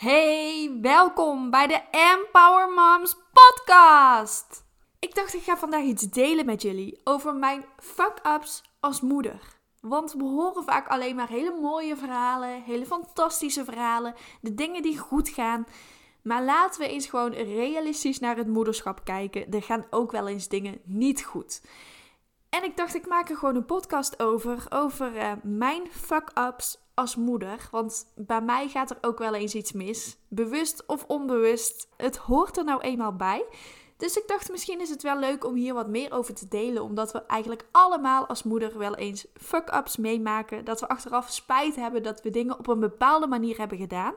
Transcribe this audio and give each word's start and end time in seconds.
Hey, 0.00 0.78
welkom 0.80 1.50
bij 1.50 1.66
de 1.66 1.80
Empower 1.90 2.68
Moms 2.74 3.16
podcast. 3.32 4.64
Ik 4.98 5.14
dacht 5.14 5.34
ik 5.34 5.42
ga 5.42 5.56
vandaag 5.56 5.82
iets 5.82 6.02
delen 6.02 6.46
met 6.46 6.62
jullie 6.62 7.00
over 7.04 7.34
mijn 7.34 7.64
fuck-ups 7.76 8.62
als 8.78 9.00
moeder. 9.00 9.40
Want 9.80 10.12
we 10.12 10.22
horen 10.22 10.64
vaak 10.64 10.88
alleen 10.88 11.16
maar 11.16 11.28
hele 11.28 11.58
mooie 11.60 11.96
verhalen, 11.96 12.62
hele 12.62 12.86
fantastische 12.86 13.64
verhalen, 13.64 14.14
de 14.40 14.54
dingen 14.54 14.82
die 14.82 14.98
goed 14.98 15.28
gaan. 15.28 15.66
Maar 16.22 16.44
laten 16.44 16.80
we 16.80 16.88
eens 16.88 17.06
gewoon 17.06 17.32
realistisch 17.32 18.18
naar 18.18 18.36
het 18.36 18.48
moederschap 18.48 19.04
kijken. 19.04 19.52
Er 19.52 19.62
gaan 19.62 19.86
ook 19.90 20.12
wel 20.12 20.28
eens 20.28 20.48
dingen 20.48 20.80
niet 20.84 21.24
goed. 21.24 21.62
En 22.50 22.64
ik 22.64 22.76
dacht, 22.76 22.94
ik 22.94 23.08
maak 23.08 23.28
er 23.28 23.36
gewoon 23.36 23.56
een 23.56 23.64
podcast 23.64 24.22
over. 24.22 24.66
Over 24.68 25.16
uh, 25.16 25.32
mijn 25.42 25.82
fuck-ups 25.90 26.78
als 27.00 27.16
moeder. 27.16 27.68
Want 27.70 28.12
bij 28.14 28.40
mij 28.40 28.68
gaat 28.68 28.90
er 28.90 28.98
ook 29.00 29.18
wel 29.18 29.34
eens 29.34 29.54
iets 29.54 29.72
mis. 29.72 30.16
Bewust 30.28 30.86
of 30.86 31.04
onbewust. 31.06 31.88
Het 31.96 32.16
hoort 32.16 32.56
er 32.56 32.64
nou 32.64 32.80
eenmaal 32.80 33.16
bij. 33.16 33.44
Dus 33.96 34.16
ik 34.16 34.28
dacht, 34.28 34.50
misschien 34.50 34.80
is 34.80 34.90
het 34.90 35.02
wel 35.02 35.18
leuk 35.18 35.44
om 35.44 35.54
hier 35.54 35.74
wat 35.74 35.88
meer 35.88 36.12
over 36.12 36.34
te 36.34 36.48
delen. 36.48 36.82
Omdat 36.82 37.12
we 37.12 37.26
eigenlijk 37.26 37.64
allemaal 37.70 38.26
als 38.26 38.42
moeder 38.42 38.78
wel 38.78 38.94
eens 38.94 39.26
fuck-ups 39.34 39.96
meemaken. 39.96 40.64
Dat 40.64 40.80
we 40.80 40.88
achteraf 40.88 41.30
spijt 41.30 41.76
hebben 41.76 42.02
dat 42.02 42.22
we 42.22 42.30
dingen 42.30 42.58
op 42.58 42.66
een 42.66 42.80
bepaalde 42.80 43.26
manier 43.26 43.58
hebben 43.58 43.78
gedaan. 43.78 44.14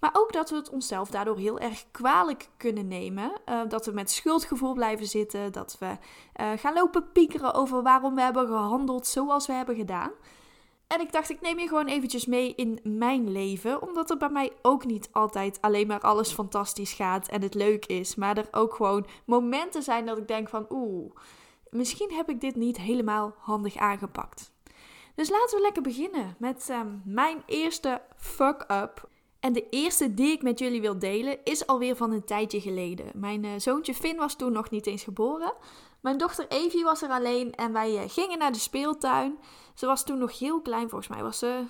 Maar 0.00 0.10
ook 0.12 0.32
dat 0.32 0.50
we 0.50 0.56
het 0.56 0.70
onszelf 0.70 1.10
daardoor 1.10 1.38
heel 1.38 1.58
erg 1.58 1.84
kwalijk 1.90 2.48
kunnen 2.56 2.88
nemen. 2.88 3.32
Uh, 3.48 3.60
dat 3.68 3.86
we 3.86 3.92
met 3.92 4.10
schuldgevoel 4.10 4.74
blijven 4.74 5.06
zitten. 5.06 5.52
Dat 5.52 5.76
we 5.78 5.86
uh, 6.40 6.50
gaan 6.56 6.74
lopen 6.74 7.12
piekeren 7.12 7.54
over 7.54 7.82
waarom 7.82 8.14
we 8.14 8.20
hebben 8.20 8.46
gehandeld 8.46 9.06
zoals 9.06 9.46
we 9.46 9.52
hebben 9.52 9.76
gedaan. 9.76 10.10
En 10.86 11.00
ik 11.00 11.12
dacht, 11.12 11.30
ik 11.30 11.40
neem 11.40 11.58
je 11.58 11.68
gewoon 11.68 11.86
eventjes 11.86 12.26
mee 12.26 12.54
in 12.54 12.80
mijn 12.82 13.32
leven. 13.32 13.82
Omdat 13.82 14.10
er 14.10 14.16
bij 14.16 14.28
mij 14.28 14.52
ook 14.62 14.84
niet 14.84 15.08
altijd 15.12 15.58
alleen 15.60 15.86
maar 15.86 16.00
alles 16.00 16.32
fantastisch 16.32 16.92
gaat 16.92 17.28
en 17.28 17.42
het 17.42 17.54
leuk 17.54 17.86
is. 17.86 18.14
Maar 18.14 18.36
er 18.36 18.48
ook 18.50 18.74
gewoon 18.74 19.06
momenten 19.24 19.82
zijn 19.82 20.06
dat 20.06 20.18
ik 20.18 20.28
denk 20.28 20.48
van 20.48 20.66
oeh, 20.70 21.12
misschien 21.70 22.12
heb 22.12 22.28
ik 22.28 22.40
dit 22.40 22.56
niet 22.56 22.76
helemaal 22.76 23.34
handig 23.38 23.76
aangepakt. 23.76 24.54
Dus 25.14 25.30
laten 25.30 25.56
we 25.56 25.62
lekker 25.62 25.82
beginnen 25.82 26.34
met 26.38 26.68
um, 26.70 27.02
mijn 27.04 27.42
eerste 27.46 28.02
fuck-up. 28.16 29.08
En 29.40 29.52
de 29.52 29.68
eerste 29.70 30.14
die 30.14 30.32
ik 30.32 30.42
met 30.42 30.58
jullie 30.58 30.80
wil 30.80 30.98
delen 30.98 31.38
is 31.44 31.66
alweer 31.66 31.96
van 31.96 32.12
een 32.12 32.24
tijdje 32.24 32.60
geleden. 32.60 33.06
Mijn 33.14 33.44
uh, 33.44 33.50
zoontje 33.56 33.94
Finn 33.94 34.16
was 34.16 34.36
toen 34.36 34.52
nog 34.52 34.70
niet 34.70 34.86
eens 34.86 35.02
geboren. 35.02 35.52
Mijn 36.00 36.18
dochter 36.18 36.48
Evie 36.48 36.84
was 36.84 37.02
er 37.02 37.10
alleen 37.10 37.54
en 37.54 37.72
wij 37.72 37.92
uh, 37.92 38.10
gingen 38.10 38.38
naar 38.38 38.52
de 38.52 38.58
speeltuin. 38.58 39.38
Ze 39.74 39.86
was 39.86 40.04
toen 40.04 40.18
nog 40.18 40.38
heel 40.38 40.60
klein, 40.60 40.88
volgens 40.88 41.08
mij 41.08 41.22
was 41.22 41.38
ze 41.38 41.64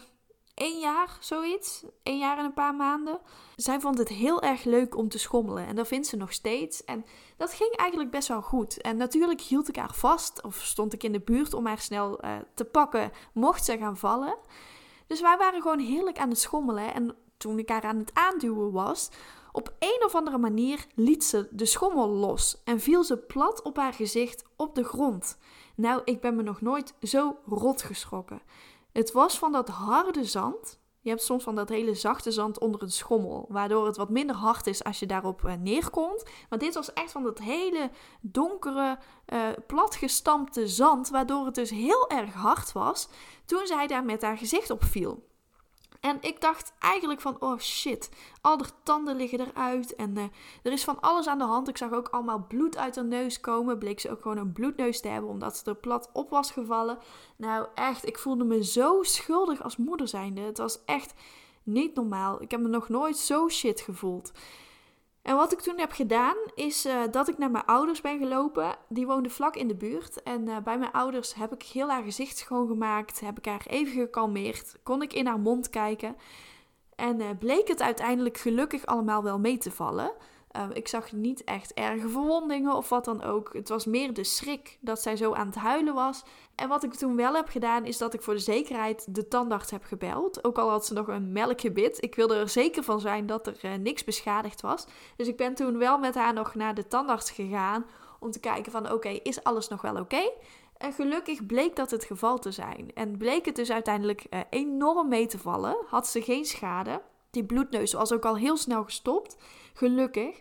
één 0.57 0.79
jaar, 0.79 1.17
zoiets. 1.21 1.85
Één 2.03 2.19
jaar 2.19 2.39
en 2.39 2.45
een 2.45 2.53
paar 2.53 2.75
maanden. 2.75 3.21
Zij 3.57 3.81
vond 3.81 3.99
het 3.99 4.09
heel 4.09 4.43
erg 4.43 4.65
leuk 4.65 4.97
om 4.97 5.09
te 5.09 5.19
schommelen 5.19 5.67
en 5.67 5.77
dat 5.77 5.87
vindt 5.87 6.07
ze 6.07 6.17
nog 6.17 6.33
steeds. 6.33 6.85
En 6.85 7.05
dat 7.37 7.53
ging 7.53 7.77
eigenlijk 7.77 8.11
best 8.11 8.29
wel 8.29 8.43
goed. 8.43 8.81
En 8.81 8.97
natuurlijk 8.97 9.41
hield 9.41 9.69
ik 9.69 9.77
haar 9.77 9.95
vast 9.95 10.43
of 10.43 10.57
stond 10.57 10.93
ik 10.93 11.03
in 11.03 11.13
de 11.13 11.21
buurt 11.21 11.55
om 11.55 11.67
haar 11.67 11.79
snel 11.79 12.25
uh, 12.25 12.37
te 12.55 12.65
pakken 12.65 13.13
mocht 13.33 13.65
ze 13.65 13.79
gaan 13.79 13.97
vallen. 13.97 14.37
Dus 15.07 15.21
wij 15.21 15.37
waren 15.37 15.63
gewoon 15.63 15.79
heerlijk 15.79 16.19
aan 16.19 16.29
het 16.29 16.41
schommelen 16.41 16.95
en 16.95 17.17
toen 17.37 17.59
ik 17.59 17.69
haar 17.69 17.85
aan 17.85 17.99
het 17.99 18.15
aanduwen 18.15 18.73
was, 18.73 19.11
op 19.57 19.75
een 19.79 20.05
of 20.05 20.15
andere 20.15 20.39
manier 20.39 20.87
liet 20.95 21.25
ze 21.25 21.49
de 21.51 21.67
schommel 21.67 22.09
los 22.09 22.63
en 22.65 22.81
viel 22.81 23.05
ze 23.05 23.17
plat 23.17 23.63
op 23.63 23.77
haar 23.77 23.93
gezicht 23.93 24.45
op 24.57 24.75
de 24.75 24.85
grond. 24.85 25.39
Nou, 25.75 26.01
ik 26.05 26.21
ben 26.21 26.37
me 26.37 26.43
nog 26.43 26.61
nooit 26.61 26.95
zo 27.03 27.37
rot 27.47 27.83
geschrokken. 27.83 28.43
Het 28.93 29.13
was 29.13 29.39
van 29.39 29.53
dat 29.53 29.69
harde 29.69 30.25
zand. 30.25 30.79
Je 31.01 31.09
hebt 31.09 31.23
soms 31.23 31.43
van 31.43 31.55
dat 31.55 31.69
hele 31.69 31.95
zachte 31.95 32.31
zand 32.31 32.59
onder 32.59 32.83
een 32.83 32.91
schommel, 32.91 33.47
waardoor 33.49 33.87
het 33.87 33.97
wat 33.97 34.11
minder 34.11 34.37
hard 34.37 34.67
is 34.67 34.85
als 34.85 34.99
je 34.99 35.07
daarop 35.07 35.43
uh, 35.43 35.53
neerkomt. 35.55 36.25
Maar 36.49 36.59
dit 36.59 36.75
was 36.75 36.93
echt 36.93 37.13
van 37.13 37.23
dat 37.23 37.39
hele 37.39 37.91
donkere, 38.21 38.99
uh, 39.27 39.49
platgestampte 39.67 40.69
zand, 40.69 41.09
waardoor 41.09 41.47
het 41.47 41.55
dus 41.55 41.71
heel 41.71 42.11
erg 42.11 42.35
hard 42.35 42.73
was 42.73 43.09
toen 43.45 43.67
zij 43.67 43.87
daar 43.87 44.05
met 44.05 44.23
haar 44.23 44.37
gezicht 44.37 44.71
op 44.71 44.85
viel. 44.85 45.25
En 46.07 46.19
ik 46.21 46.41
dacht 46.41 46.73
eigenlijk 46.79 47.21
van, 47.21 47.37
oh 47.41 47.59
shit, 47.59 48.11
al 48.41 48.57
de 48.57 48.65
tanden 48.83 49.17
liggen 49.17 49.41
eruit 49.41 49.95
en 49.95 50.17
uh, 50.17 50.25
er 50.63 50.73
is 50.73 50.85
van 50.85 51.01
alles 51.01 51.27
aan 51.27 51.39
de 51.39 51.45
hand. 51.45 51.69
Ik 51.69 51.77
zag 51.77 51.93
ook 51.93 52.09
allemaal 52.09 52.45
bloed 52.49 52.77
uit 52.77 52.97
haar 52.97 53.05
neus 53.05 53.41
komen. 53.41 53.79
Bleek 53.79 54.01
ze 54.01 54.11
ook 54.11 54.23
gewoon 54.23 54.37
een 54.37 54.53
bloedneus 54.53 55.01
te 55.01 55.09
hebben, 55.09 55.31
omdat 55.31 55.57
ze 55.57 55.71
er 55.71 55.77
plat 55.77 56.11
op 56.13 56.31
was 56.31 56.51
gevallen. 56.51 56.99
Nou 57.37 57.67
echt, 57.75 58.07
ik 58.07 58.19
voelde 58.19 58.45
me 58.45 58.65
zo 58.65 59.03
schuldig 59.03 59.63
als 59.63 59.77
moeder 59.77 60.09
zijnde. 60.09 60.41
Het 60.41 60.59
was 60.59 60.85
echt 60.85 61.15
niet 61.63 61.95
normaal. 61.95 62.43
Ik 62.43 62.51
heb 62.51 62.61
me 62.61 62.69
nog 62.69 62.89
nooit 62.89 63.17
zo 63.17 63.49
shit 63.49 63.81
gevoeld. 63.81 64.33
En 65.27 65.37
wat 65.37 65.53
ik 65.53 65.61
toen 65.61 65.79
heb 65.79 65.93
gedaan, 65.93 66.37
is 66.55 66.87
uh, 66.87 67.03
dat 67.11 67.29
ik 67.29 67.39
naar 67.39 67.51
mijn 67.51 67.65
ouders 67.65 68.01
ben 68.01 68.19
gelopen. 68.19 68.77
Die 68.89 69.07
woonden 69.07 69.33
vlak 69.33 69.57
in 69.57 69.69
de 69.69 69.75
buurt. 69.75 70.23
En 70.23 70.49
uh, 70.49 70.59
bij 70.59 70.79
mijn 70.79 70.93
ouders 70.93 71.35
heb 71.35 71.53
ik 71.53 71.63
heel 71.63 71.89
haar 71.89 72.03
gezicht 72.03 72.39
schoongemaakt. 72.39 73.21
Heb 73.21 73.39
ik 73.39 73.45
haar 73.45 73.65
even 73.67 74.01
gekalmeerd. 74.01 74.77
Kon 74.83 75.03
ik 75.03 75.13
in 75.13 75.27
haar 75.27 75.39
mond 75.39 75.71
kijken. 75.71 76.17
En 76.97 77.21
uh, 77.21 77.27
bleek 77.39 77.69
het 77.69 77.83
uiteindelijk 77.83 78.37
gelukkig 78.37 78.87
allemaal 78.87 79.23
wel 79.23 79.39
mee 79.39 79.59
te 79.59 79.71
vallen. 79.71 80.13
Uh, 80.57 80.65
ik 80.73 80.89
zag 80.89 81.13
niet 81.13 81.45
echt 81.45 81.75
erge 81.75 82.09
verwondingen 82.09 82.75
of 82.75 82.89
wat 82.89 83.05
dan 83.05 83.23
ook. 83.23 83.53
Het 83.53 83.69
was 83.69 83.87
meer 83.87 84.15
de 84.15 84.25
schrik 84.25 84.79
dat 84.81 85.03
zij 85.03 85.17
zo 85.17 85.33
aan 85.33 85.47
het 85.47 85.55
huilen 85.55 85.95
was. 85.95 86.23
En 86.55 86.69
wat 86.69 86.85
ik 86.85 86.95
toen 86.95 87.17
wel 87.17 87.35
heb 87.35 87.49
gedaan, 87.49 87.85
is 87.85 87.99
dat 87.99 88.15
ik 88.15 88.23
voor 88.23 88.35
de 88.35 88.41
zekerheid 88.41 89.15
de 89.15 89.29
tandarts 89.29 89.71
heb 89.71 89.85
gebeld. 89.85 90.45
Ook 90.45 90.59
al 90.59 90.71
had 90.71 90.87
ze 90.87 90.95
nog 90.95 91.09
een 91.09 91.33
melkgebit. 91.33 92.03
Ik 92.03 92.15
wilde 92.15 92.35
er 92.35 92.49
zeker 92.49 92.83
van 92.83 93.01
zijn 93.01 93.27
dat 93.27 93.47
er 93.47 93.59
uh, 93.65 93.75
niks 93.75 94.05
beschadigd 94.05 94.61
was. 94.61 94.87
Dus 95.17 95.29
ik 95.29 95.37
ben 95.37 95.55
toen 95.55 95.79
wel 95.79 95.99
met 95.99 96.15
haar 96.15 96.33
nog 96.33 96.55
naar 96.55 96.75
de 96.75 96.89
tandarts 96.89 97.31
gegaan. 97.31 97.87
Om 98.21 98.31
te 98.31 98.41
kijken 98.41 98.73
van 98.73 98.93
oké, 98.93 99.09
is 99.09 99.45
alles 99.45 99.69
nog 99.69 99.83
wel 99.83 99.97
oké? 99.97 100.31
En 100.77 100.93
gelukkig 100.93 101.47
bleek 101.47 101.77
dat 101.77 101.91
het 101.91 102.05
geval 102.05 102.39
te 102.39 102.51
zijn. 102.51 102.91
En 102.95 103.17
bleek 103.17 103.45
het 103.45 103.57
dus 103.57 103.71
uiteindelijk 103.71 104.27
uh, 104.31 104.41
enorm 104.51 105.09
mee 105.09 105.27
te 105.27 105.39
vallen. 105.39 105.77
Had 105.87 106.07
ze 106.07 106.23
geen 106.23 106.45
schade. 106.45 107.03
Die 107.31 107.45
bloedneus 107.45 107.93
was 107.93 108.13
ook 108.13 108.25
al 108.25 108.37
heel 108.37 108.57
snel 108.57 108.85
gestopt. 108.85 109.37
Gelukkig. 109.77 110.41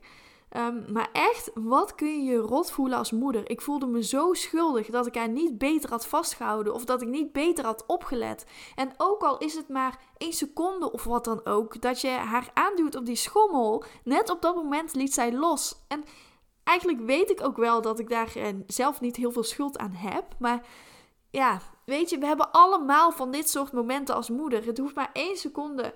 Um, 0.58 0.86
maar 0.92 1.10
echt, 1.12 1.52
wat 1.54 1.96
kun 1.96 2.08
je 2.08 2.32
je 2.32 2.38
rot 2.38 2.72
voelen 2.72 2.98
als 2.98 3.12
moeder? 3.12 3.50
Ik 3.50 3.62
voelde 3.62 3.86
me 3.86 4.04
zo 4.04 4.34
schuldig 4.34 4.88
dat 4.88 5.08
ik 5.08 5.16
haar 5.16 5.30
niet 5.30 5.58
beter 5.58 5.90
had 5.90 6.08
vastgehouden 6.08 6.74
of 6.74 6.86
dat 6.86 7.02
ik 7.02 7.08
niet 7.08 7.32
beter 7.32 7.66
had 7.66 7.84
opgelet. 7.88 8.46
En 8.76 8.94
ook 8.98 9.22
al 9.22 9.38
is 9.38 9.54
het 9.54 9.70
maar 9.70 10.00
één 10.18 10.34
seconde 10.34 10.92
of 10.92 11.04
wat 11.04 11.26
dan 11.26 11.46
ook, 11.46 11.82
dat 11.82 12.02
je 12.02 12.10
haar 12.10 12.50
aanduwt 12.54 12.96
op 12.96 13.06
die 13.06 13.16
schommel, 13.16 13.84
net 14.04 14.30
op 14.30 14.42
dat 14.42 14.56
moment 14.56 14.94
liet 14.94 15.14
zij 15.14 15.34
los. 15.34 15.76
En 15.88 16.04
eigenlijk 16.64 17.00
weet 17.00 17.30
ik 17.30 17.44
ook 17.44 17.58
wel 17.58 17.82
dat 17.82 18.00
ik 18.00 18.10
daar 18.10 18.36
eh, 18.36 18.48
zelf 18.68 19.02
niet 19.02 19.16
heel 19.16 19.32
veel 19.32 19.44
schuld 19.44 19.78
aan 19.78 19.94
heb, 19.94 20.26
maar 20.40 20.66
ja, 21.32 21.62
weet 21.86 22.10
je, 22.10 22.18
we 22.18 22.26
hebben 22.26 22.52
allemaal 22.52 23.12
van 23.12 23.32
dit 23.32 23.50
soort 23.50 23.72
momenten 23.72 24.16
als 24.16 24.30
moeder. 24.30 24.66
Het 24.66 24.78
hoeft 24.78 24.96
maar 24.96 25.10
één 25.14 25.38
seconde 25.38 25.94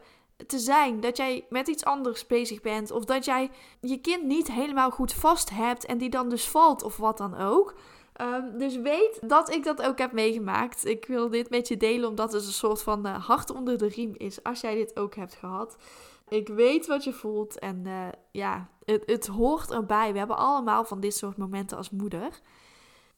te 0.48 0.60
zijn. 0.60 1.00
Dat 1.00 1.18
jij 1.18 1.46
met 1.50 1.68
iets 1.68 1.86
anders 1.86 2.28
bezig 2.28 2.62
bent. 2.62 2.92
Of 2.92 3.06
dat 3.06 3.26
jij 3.26 3.52
je 3.82 3.98
kind 3.98 4.24
niet 4.24 4.52
helemaal 4.52 4.92
goed 4.92 5.14
vast 5.14 5.50
hebt 5.50 5.86
en 5.86 5.98
die 5.98 6.10
dan 6.10 6.30
dus 6.30 6.48
valt 6.48 6.84
of 6.84 6.98
wat 6.98 7.18
dan 7.18 7.38
ook. 7.38 7.76
Um, 8.22 8.58
dus 8.58 8.78
weet 8.78 9.20
dat 9.22 9.54
ik 9.54 9.64
dat 9.64 9.82
ook 9.82 9.98
heb 9.98 10.12
meegemaakt. 10.12 10.86
Ik 10.86 11.06
wil 11.06 11.30
dit 11.30 11.50
met 11.50 11.68
je 11.68 11.78
delen 11.78 12.10
omdat 12.10 12.34
het 12.34 12.46
een 12.46 12.52
soort 12.52 12.82
van 12.82 13.08
uh, 13.08 13.26
hart 13.26 13.50
onder 13.50 13.78
de 13.78 13.88
riem 13.88 14.14
is. 14.18 14.44
Als 14.44 14.62
jij 14.62 14.76
dit 14.76 15.00
ook 15.00 15.16
hebt 15.16 15.34
gehad. 15.34 15.78
Ik 16.30 16.48
weet 16.48 16.88
wat 16.88 17.04
je 17.04 17.14
voelt 17.14 17.60
en 17.60 17.84
uh, 17.86 18.08
ja, 18.32 18.70
het, 18.86 19.04
het 19.06 19.28
hoort 19.28 19.72
erbij. 19.72 20.12
We 20.12 20.18
hebben 20.18 20.38
allemaal 20.38 20.84
van 20.84 21.00
dit 21.00 21.16
soort 21.16 21.38
momenten 21.38 21.78
als 21.78 21.90
moeder. 21.90 22.40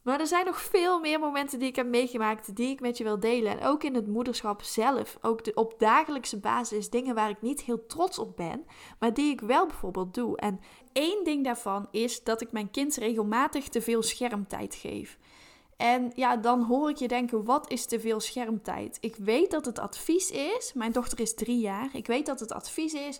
Maar 0.01 0.19
er 0.19 0.27
zijn 0.27 0.45
nog 0.45 0.61
veel 0.61 0.99
meer 0.99 1.19
momenten 1.19 1.59
die 1.59 1.67
ik 1.67 1.75
heb 1.75 1.87
meegemaakt 1.87 2.55
die 2.55 2.69
ik 2.69 2.79
met 2.79 2.97
je 2.97 3.03
wil 3.03 3.19
delen. 3.19 3.59
En 3.59 3.67
ook 3.67 3.83
in 3.83 3.95
het 3.95 4.07
moederschap 4.07 4.61
zelf. 4.61 5.17
Ook 5.21 5.41
op 5.53 5.73
dagelijkse 5.77 6.39
basis 6.39 6.89
dingen 6.89 7.15
waar 7.15 7.29
ik 7.29 7.41
niet 7.41 7.61
heel 7.61 7.85
trots 7.85 8.19
op 8.19 8.35
ben. 8.35 8.65
Maar 8.99 9.13
die 9.13 9.31
ik 9.31 9.41
wel 9.41 9.67
bijvoorbeeld 9.67 10.13
doe. 10.13 10.37
En 10.37 10.59
één 10.93 11.23
ding 11.23 11.43
daarvan 11.43 11.87
is 11.91 12.23
dat 12.23 12.41
ik 12.41 12.51
mijn 12.51 12.71
kind 12.71 12.95
regelmatig 12.95 13.67
te 13.67 13.81
veel 13.81 14.01
schermtijd 14.01 14.75
geef. 14.75 15.17
En 15.77 16.11
ja, 16.15 16.37
dan 16.37 16.63
hoor 16.63 16.89
ik 16.89 16.97
je 16.97 17.07
denken: 17.07 17.43
wat 17.43 17.71
is 17.71 17.85
te 17.85 17.99
veel 17.99 18.19
schermtijd? 18.19 18.97
Ik 19.01 19.15
weet 19.15 19.51
dat 19.51 19.65
het 19.65 19.79
advies 19.79 20.31
is. 20.31 20.73
Mijn 20.73 20.91
dochter 20.91 21.19
is 21.19 21.33
drie 21.33 21.59
jaar. 21.59 21.89
Ik 21.93 22.07
weet 22.07 22.25
dat 22.25 22.39
het 22.39 22.51
advies 22.51 22.93
is 22.93 23.19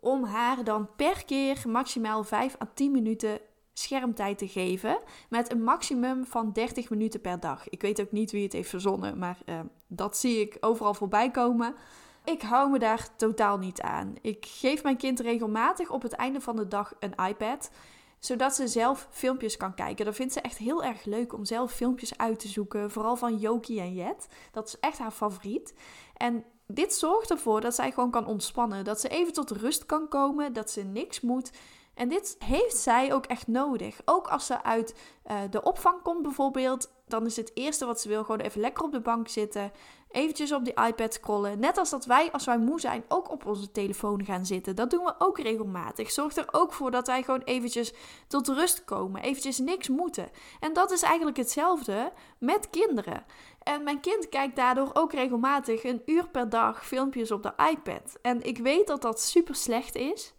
om 0.00 0.24
haar 0.24 0.64
dan 0.64 0.88
per 0.96 1.24
keer 1.24 1.62
maximaal 1.66 2.24
5 2.24 2.56
à 2.62 2.70
10 2.74 2.92
minuten 2.92 3.40
schermtijd 3.72 4.38
te 4.38 4.48
geven 4.48 4.98
met 5.28 5.52
een 5.52 5.62
maximum 5.62 6.26
van 6.26 6.52
30 6.52 6.90
minuten 6.90 7.20
per 7.20 7.40
dag. 7.40 7.68
Ik 7.68 7.82
weet 7.82 8.00
ook 8.00 8.12
niet 8.12 8.30
wie 8.30 8.42
het 8.42 8.52
heeft 8.52 8.68
verzonnen, 8.68 9.18
maar 9.18 9.38
uh, 9.46 9.60
dat 9.86 10.16
zie 10.16 10.40
ik 10.40 10.56
overal 10.60 10.94
voorbij 10.94 11.30
komen. 11.30 11.74
Ik 12.24 12.42
hou 12.42 12.70
me 12.70 12.78
daar 12.78 13.16
totaal 13.16 13.58
niet 13.58 13.80
aan. 13.80 14.14
Ik 14.20 14.46
geef 14.46 14.82
mijn 14.82 14.96
kind 14.96 15.20
regelmatig 15.20 15.90
op 15.90 16.02
het 16.02 16.12
einde 16.12 16.40
van 16.40 16.56
de 16.56 16.68
dag 16.68 16.94
een 16.98 17.14
iPad, 17.28 17.70
zodat 18.18 18.54
ze 18.54 18.68
zelf 18.68 19.08
filmpjes 19.10 19.56
kan 19.56 19.74
kijken. 19.74 20.04
Dat 20.04 20.14
vindt 20.14 20.32
ze 20.32 20.40
echt 20.40 20.58
heel 20.58 20.84
erg 20.84 21.04
leuk 21.04 21.32
om 21.32 21.44
zelf 21.44 21.72
filmpjes 21.72 22.18
uit 22.18 22.38
te 22.38 22.48
zoeken, 22.48 22.90
vooral 22.90 23.16
van 23.16 23.36
Jokie 23.36 23.80
en 23.80 23.94
Jet. 23.94 24.28
Dat 24.52 24.66
is 24.66 24.78
echt 24.80 24.98
haar 24.98 25.10
favoriet. 25.10 25.74
En 26.16 26.44
dit 26.66 26.94
zorgt 26.94 27.30
ervoor 27.30 27.60
dat 27.60 27.74
zij 27.74 27.92
gewoon 27.92 28.10
kan 28.10 28.26
ontspannen. 28.26 28.84
Dat 28.84 29.00
ze 29.00 29.08
even 29.08 29.32
tot 29.32 29.50
rust 29.50 29.86
kan 29.86 30.08
komen. 30.08 30.52
Dat 30.52 30.70
ze 30.70 30.82
niks 30.82 31.20
moet. 31.20 31.52
En 31.94 32.08
dit 32.08 32.36
heeft 32.38 32.76
zij 32.76 33.12
ook 33.12 33.26
echt 33.26 33.46
nodig. 33.46 34.00
Ook 34.04 34.26
als 34.28 34.46
ze 34.46 34.62
uit 34.62 34.94
uh, 35.30 35.40
de 35.50 35.62
opvang 35.62 36.02
komt 36.02 36.22
bijvoorbeeld, 36.22 36.92
dan 37.06 37.26
is 37.26 37.36
het 37.36 37.50
eerste 37.54 37.86
wat 37.86 38.00
ze 38.00 38.08
wil 38.08 38.24
gewoon 38.24 38.40
even 38.40 38.60
lekker 38.60 38.84
op 38.84 38.92
de 38.92 39.00
bank 39.00 39.28
zitten, 39.28 39.72
eventjes 40.10 40.52
op 40.52 40.64
die 40.64 40.84
iPad 40.86 41.14
scrollen. 41.14 41.58
Net 41.58 41.78
als 41.78 41.90
dat 41.90 42.04
wij, 42.04 42.32
als 42.32 42.44
wij 42.44 42.58
moe 42.58 42.80
zijn, 42.80 43.04
ook 43.08 43.30
op 43.30 43.46
onze 43.46 43.70
telefoon 43.70 44.24
gaan 44.24 44.46
zitten. 44.46 44.76
Dat 44.76 44.90
doen 44.90 45.04
we 45.04 45.14
ook 45.18 45.38
regelmatig. 45.38 46.10
Zorg 46.10 46.36
er 46.36 46.48
ook 46.50 46.72
voor 46.72 46.90
dat 46.90 47.06
wij 47.06 47.22
gewoon 47.22 47.42
eventjes 47.44 47.92
tot 48.28 48.48
rust 48.48 48.84
komen, 48.84 49.22
eventjes 49.22 49.58
niks 49.58 49.88
moeten. 49.88 50.30
En 50.60 50.72
dat 50.72 50.90
is 50.90 51.02
eigenlijk 51.02 51.36
hetzelfde 51.36 52.12
met 52.38 52.70
kinderen. 52.70 53.24
En 53.62 53.82
mijn 53.82 54.00
kind 54.00 54.28
kijkt 54.28 54.56
daardoor 54.56 54.90
ook 54.92 55.12
regelmatig 55.12 55.84
een 55.84 56.02
uur 56.06 56.28
per 56.28 56.48
dag 56.48 56.86
filmpjes 56.86 57.30
op 57.30 57.42
de 57.42 57.52
iPad. 57.70 58.18
En 58.22 58.42
ik 58.42 58.58
weet 58.58 58.86
dat 58.86 59.02
dat 59.02 59.20
super 59.20 59.54
slecht 59.54 59.94
is. 59.94 60.34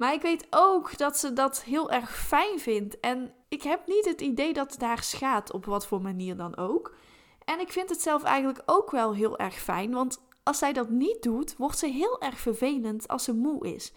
Maar 0.00 0.12
ik 0.12 0.22
weet 0.22 0.46
ook 0.50 0.98
dat 0.98 1.18
ze 1.18 1.32
dat 1.32 1.62
heel 1.62 1.90
erg 1.90 2.16
fijn 2.16 2.58
vindt. 2.58 3.00
En 3.00 3.32
ik 3.48 3.62
heb 3.62 3.86
niet 3.86 4.04
het 4.04 4.20
idee 4.20 4.52
dat 4.52 4.72
het 4.72 4.80
haar 4.80 5.02
schaadt, 5.02 5.52
op 5.52 5.64
wat 5.64 5.86
voor 5.86 6.02
manier 6.02 6.36
dan 6.36 6.56
ook. 6.56 6.94
En 7.44 7.60
ik 7.60 7.72
vind 7.72 7.88
het 7.90 8.02
zelf 8.02 8.22
eigenlijk 8.22 8.62
ook 8.66 8.90
wel 8.90 9.14
heel 9.14 9.38
erg 9.38 9.54
fijn. 9.54 9.92
Want 9.92 10.20
als 10.42 10.58
zij 10.58 10.72
dat 10.72 10.90
niet 10.90 11.22
doet, 11.22 11.56
wordt 11.56 11.78
ze 11.78 11.86
heel 11.86 12.20
erg 12.20 12.38
vervelend 12.38 13.08
als 13.08 13.24
ze 13.24 13.34
moe 13.34 13.74
is. 13.74 13.92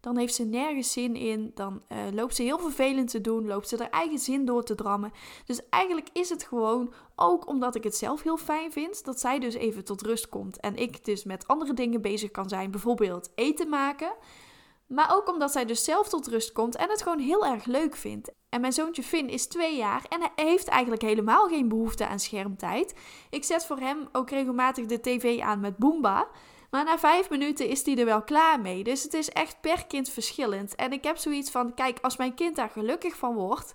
Dan 0.00 0.16
heeft 0.16 0.34
ze 0.34 0.44
nergens 0.44 0.92
zin 0.92 1.16
in. 1.16 1.50
Dan 1.54 1.82
uh, 1.88 1.98
loopt 2.12 2.36
ze 2.36 2.42
heel 2.42 2.58
vervelend 2.58 3.10
te 3.10 3.20
doen. 3.20 3.46
Loopt 3.46 3.68
ze 3.68 3.76
haar 3.76 3.90
eigen 3.90 4.18
zin 4.18 4.44
door 4.44 4.64
te 4.64 4.74
drammen. 4.74 5.12
Dus 5.44 5.68
eigenlijk 5.70 6.08
is 6.12 6.28
het 6.28 6.42
gewoon, 6.42 6.92
ook 7.16 7.46
omdat 7.46 7.74
ik 7.74 7.84
het 7.84 7.96
zelf 7.96 8.22
heel 8.22 8.36
fijn 8.36 8.72
vind, 8.72 9.04
dat 9.04 9.20
zij 9.20 9.38
dus 9.38 9.54
even 9.54 9.84
tot 9.84 10.02
rust 10.02 10.28
komt. 10.28 10.60
En 10.60 10.76
ik 10.76 11.04
dus 11.04 11.24
met 11.24 11.46
andere 11.46 11.74
dingen 11.74 12.00
bezig 12.00 12.30
kan 12.30 12.48
zijn. 12.48 12.70
Bijvoorbeeld 12.70 13.30
eten 13.34 13.68
maken. 13.68 14.12
Maar 14.88 15.14
ook 15.14 15.28
omdat 15.28 15.52
zij 15.52 15.64
dus 15.64 15.84
zelf 15.84 16.08
tot 16.08 16.26
rust 16.26 16.52
komt 16.52 16.76
en 16.76 16.90
het 16.90 17.02
gewoon 17.02 17.18
heel 17.18 17.46
erg 17.46 17.64
leuk 17.64 17.96
vindt. 17.96 18.30
En 18.48 18.60
mijn 18.60 18.72
zoontje 18.72 19.02
Finn 19.02 19.28
is 19.28 19.46
twee 19.46 19.76
jaar 19.76 20.04
en 20.08 20.20
hij 20.20 20.44
heeft 20.44 20.68
eigenlijk 20.68 21.02
helemaal 21.02 21.48
geen 21.48 21.68
behoefte 21.68 22.06
aan 22.06 22.18
schermtijd. 22.18 22.94
Ik 23.30 23.44
zet 23.44 23.66
voor 23.66 23.78
hem 23.78 24.08
ook 24.12 24.30
regelmatig 24.30 24.86
de 24.86 25.00
tv 25.00 25.40
aan 25.40 25.60
met 25.60 25.76
Boomba. 25.76 26.28
Maar 26.70 26.84
na 26.84 26.98
vijf 26.98 27.30
minuten 27.30 27.68
is 27.68 27.84
hij 27.84 27.96
er 27.96 28.04
wel 28.04 28.22
klaar 28.22 28.60
mee. 28.60 28.84
Dus 28.84 29.02
het 29.02 29.14
is 29.14 29.28
echt 29.28 29.60
per 29.60 29.86
kind 29.86 30.10
verschillend. 30.10 30.74
En 30.74 30.92
ik 30.92 31.04
heb 31.04 31.16
zoiets 31.16 31.50
van: 31.50 31.74
kijk, 31.74 31.98
als 32.00 32.16
mijn 32.16 32.34
kind 32.34 32.56
daar 32.56 32.70
gelukkig 32.70 33.16
van 33.16 33.34
wordt, 33.34 33.74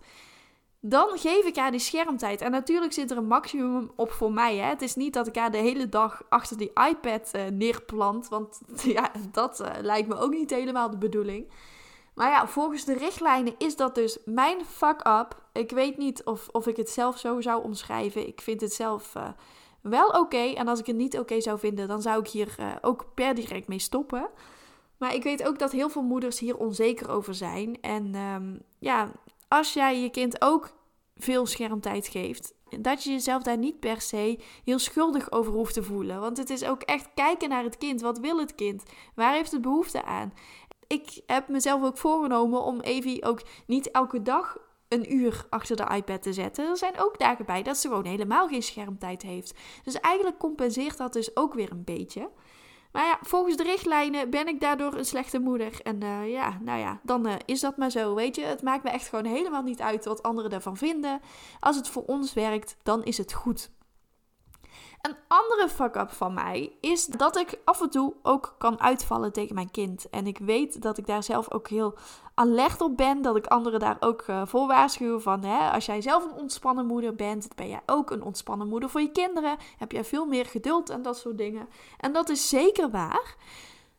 dan 0.85 1.17
geef 1.17 1.45
ik 1.45 1.55
haar 1.55 1.71
die 1.71 1.79
schermtijd. 1.79 2.41
En 2.41 2.51
natuurlijk 2.51 2.93
zit 2.93 3.11
er 3.11 3.17
een 3.17 3.27
maximum 3.27 3.91
op 3.95 4.11
voor 4.11 4.31
mij. 4.31 4.57
Hè. 4.57 4.65
Het 4.65 4.81
is 4.81 4.95
niet 4.95 5.13
dat 5.13 5.27
ik 5.27 5.35
haar 5.35 5.51
de 5.51 5.57
hele 5.57 5.89
dag 5.89 6.23
achter 6.29 6.57
die 6.57 6.71
iPad 6.89 7.31
uh, 7.35 7.45
neerplant. 7.45 8.27
Want 8.27 8.61
ja, 8.95 9.11
dat 9.31 9.61
uh, 9.61 9.67
lijkt 9.81 10.07
me 10.07 10.15
ook 10.15 10.31
niet 10.31 10.49
helemaal 10.49 10.89
de 10.89 10.97
bedoeling. 10.97 11.51
Maar 12.13 12.29
ja, 12.29 12.47
volgens 12.47 12.85
de 12.85 12.93
richtlijnen 12.93 13.55
is 13.57 13.75
dat 13.75 13.95
dus 13.95 14.17
mijn 14.25 14.65
fuck-up. 14.65 15.41
Ik 15.53 15.71
weet 15.71 15.97
niet 15.97 16.23
of, 16.23 16.47
of 16.51 16.67
ik 16.67 16.77
het 16.77 16.89
zelf 16.89 17.17
zo 17.17 17.41
zou 17.41 17.63
omschrijven. 17.63 18.27
Ik 18.27 18.41
vind 18.41 18.61
het 18.61 18.73
zelf 18.73 19.15
uh, 19.15 19.27
wel 19.81 20.07
oké. 20.07 20.53
En 20.53 20.67
als 20.67 20.79
ik 20.79 20.85
het 20.85 20.95
niet 20.95 21.19
oké 21.19 21.41
zou 21.41 21.59
vinden, 21.59 21.87
dan 21.87 22.01
zou 22.01 22.19
ik 22.19 22.27
hier 22.27 22.79
ook 22.81 23.05
per 23.13 23.35
direct 23.35 23.67
mee 23.67 23.79
stoppen. 23.79 24.29
Maar 24.97 25.13
ik 25.13 25.23
weet 25.23 25.47
ook 25.47 25.59
dat 25.59 25.71
heel 25.71 25.89
veel 25.89 26.01
moeders 26.01 26.39
hier 26.39 26.57
onzeker 26.57 27.09
over 27.09 27.33
zijn. 27.33 27.81
En 27.81 28.15
um, 28.15 28.61
ja, 28.79 29.11
als 29.53 29.73
jij 29.73 30.01
je 30.01 30.09
kind 30.09 30.41
ook 30.41 30.73
veel 31.15 31.45
schermtijd 31.45 32.07
geeft, 32.07 32.53
dat 32.79 33.03
je 33.03 33.11
jezelf 33.11 33.43
daar 33.43 33.57
niet 33.57 33.79
per 33.79 34.01
se 34.01 34.39
heel 34.63 34.79
schuldig 34.79 35.31
over 35.31 35.53
hoeft 35.53 35.73
te 35.73 35.83
voelen. 35.83 36.19
Want 36.19 36.37
het 36.37 36.49
is 36.49 36.63
ook 36.63 36.81
echt 36.81 37.09
kijken 37.15 37.49
naar 37.49 37.63
het 37.63 37.77
kind. 37.77 38.01
Wat 38.01 38.19
wil 38.19 38.39
het 38.39 38.55
kind? 38.55 38.83
Waar 39.15 39.33
heeft 39.33 39.51
het 39.51 39.61
behoefte 39.61 40.03
aan? 40.03 40.33
Ik 40.87 41.21
heb 41.25 41.47
mezelf 41.47 41.83
ook 41.83 41.97
voorgenomen 41.97 42.63
om 42.63 42.79
Evie 42.79 43.25
ook 43.25 43.41
niet 43.67 43.91
elke 43.91 44.21
dag 44.21 44.57
een 44.87 45.13
uur 45.13 45.45
achter 45.49 45.75
de 45.75 45.95
iPad 45.95 46.21
te 46.21 46.33
zetten. 46.33 46.69
Er 46.69 46.77
zijn 46.77 46.99
ook 46.99 47.19
dagen 47.19 47.45
bij 47.45 47.63
dat 47.63 47.77
ze 47.77 47.87
gewoon 47.87 48.05
helemaal 48.05 48.47
geen 48.47 48.63
schermtijd 48.63 49.21
heeft. 49.21 49.53
Dus 49.83 49.99
eigenlijk 49.99 50.37
compenseert 50.37 50.97
dat 50.97 51.13
dus 51.13 51.35
ook 51.35 51.53
weer 51.53 51.71
een 51.71 51.83
beetje. 51.83 52.29
Maar 52.93 53.05
ja, 53.05 53.17
volgens 53.21 53.57
de 53.57 53.63
richtlijnen 53.63 54.29
ben 54.29 54.47
ik 54.47 54.59
daardoor 54.59 54.93
een 54.93 55.05
slechte 55.05 55.39
moeder. 55.39 55.81
En 55.81 56.03
uh, 56.03 56.31
ja, 56.31 56.57
nou 56.61 56.79
ja, 56.79 56.99
dan 57.03 57.27
uh, 57.27 57.33
is 57.45 57.59
dat 57.59 57.77
maar 57.77 57.91
zo, 57.91 58.15
weet 58.15 58.35
je. 58.35 58.43
Het 58.43 58.61
maakt 58.61 58.83
me 58.83 58.89
echt 58.89 59.07
gewoon 59.07 59.25
helemaal 59.25 59.63
niet 59.63 59.81
uit 59.81 60.05
wat 60.05 60.23
anderen 60.23 60.49
daarvan 60.49 60.77
vinden. 60.77 61.21
Als 61.59 61.75
het 61.75 61.87
voor 61.87 62.03
ons 62.05 62.33
werkt, 62.33 62.75
dan 62.83 63.03
is 63.03 63.17
het 63.17 63.33
goed. 63.33 63.71
Een 65.03 65.15
andere 65.27 65.69
fuck-up 65.69 66.11
van 66.11 66.33
mij 66.33 66.77
is 66.79 67.05
dat 67.05 67.37
ik 67.37 67.59
af 67.65 67.81
en 67.81 67.89
toe 67.89 68.13
ook 68.21 68.55
kan 68.57 68.79
uitvallen 68.79 69.33
tegen 69.33 69.55
mijn 69.55 69.71
kind. 69.71 70.09
En 70.09 70.27
ik 70.27 70.37
weet 70.37 70.81
dat 70.81 70.97
ik 70.97 71.07
daar 71.07 71.23
zelf 71.23 71.51
ook 71.51 71.67
heel 71.67 71.97
alert 72.33 72.81
op 72.81 72.97
ben. 72.97 73.21
Dat 73.21 73.35
ik 73.35 73.45
anderen 73.45 73.79
daar 73.79 73.97
ook 73.99 74.23
uh, 74.27 74.41
voor 74.45 74.67
waarschuw 74.67 75.19
van... 75.19 75.43
Hè, 75.43 75.71
als 75.71 75.85
jij 75.85 76.01
zelf 76.01 76.23
een 76.25 76.37
ontspannen 76.37 76.85
moeder 76.85 77.15
bent, 77.15 77.47
ben 77.55 77.69
jij 77.69 77.81
ook 77.85 78.11
een 78.11 78.23
ontspannen 78.23 78.67
moeder 78.67 78.89
voor 78.89 79.01
je 79.01 79.11
kinderen. 79.11 79.57
Heb 79.77 79.91
jij 79.91 80.03
veel 80.03 80.25
meer 80.25 80.45
geduld 80.45 80.89
en 80.89 81.01
dat 81.01 81.17
soort 81.17 81.37
dingen. 81.37 81.67
En 81.97 82.13
dat 82.13 82.29
is 82.29 82.49
zeker 82.49 82.89
waar. 82.89 83.35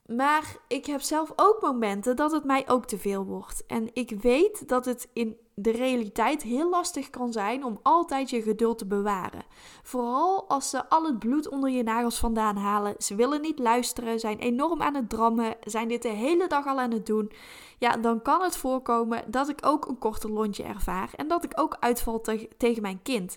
Maar 0.07 0.57
ik 0.69 0.87
heb 0.87 1.01
zelf 1.01 1.33
ook 1.37 1.61
momenten 1.61 2.17
dat 2.17 2.33
het 2.33 2.45
mij 2.45 2.69
ook 2.69 2.85
te 2.85 2.99
veel 2.99 3.25
wordt. 3.25 3.67
En 3.67 3.91
ik 3.93 4.11
weet 4.21 4.69
dat 4.69 4.85
het 4.85 5.09
in 5.13 5.37
de 5.55 5.71
realiteit 5.71 6.43
heel 6.43 6.71
lastig 6.71 7.11
kan 7.11 7.33
zijn 7.33 7.65
om 7.65 7.79
altijd 7.83 8.31
je 8.31 8.43
geduld 8.43 8.79
te 8.79 8.87
bewaren. 8.87 9.45
Vooral 9.83 10.49
als 10.49 10.71
ze 10.71 10.89
al 10.89 11.05
het 11.05 11.19
bloed 11.19 11.49
onder 11.49 11.71
je 11.71 11.83
nagels 11.83 12.19
vandaan 12.19 12.57
halen. 12.57 12.95
Ze 12.99 13.15
willen 13.15 13.41
niet 13.41 13.59
luisteren, 13.59 14.21
zijn 14.21 14.39
enorm 14.39 14.83
aan 14.83 14.95
het 14.95 15.09
drammen, 15.11 15.57
zijn 15.61 15.89
dit 15.89 16.03
de 16.03 16.09
hele 16.09 16.47
dag 16.47 16.67
al 16.67 16.81
aan 16.81 16.91
het 16.91 17.07
doen. 17.07 17.33
Ja, 17.79 17.97
dan 17.97 18.23
kan 18.23 18.43
het 18.43 18.57
voorkomen 18.57 19.25
dat 19.27 19.49
ik 19.49 19.59
ook 19.67 19.87
een 19.87 19.99
korter 19.99 20.31
lontje 20.31 20.63
ervaar 20.63 21.11
en 21.17 21.29
dat 21.29 21.45
ik 21.45 21.61
ook 21.61 21.77
uitval 21.81 22.21
te 22.21 22.49
tegen 22.57 22.83
mijn 22.83 23.03
kind. 23.03 23.37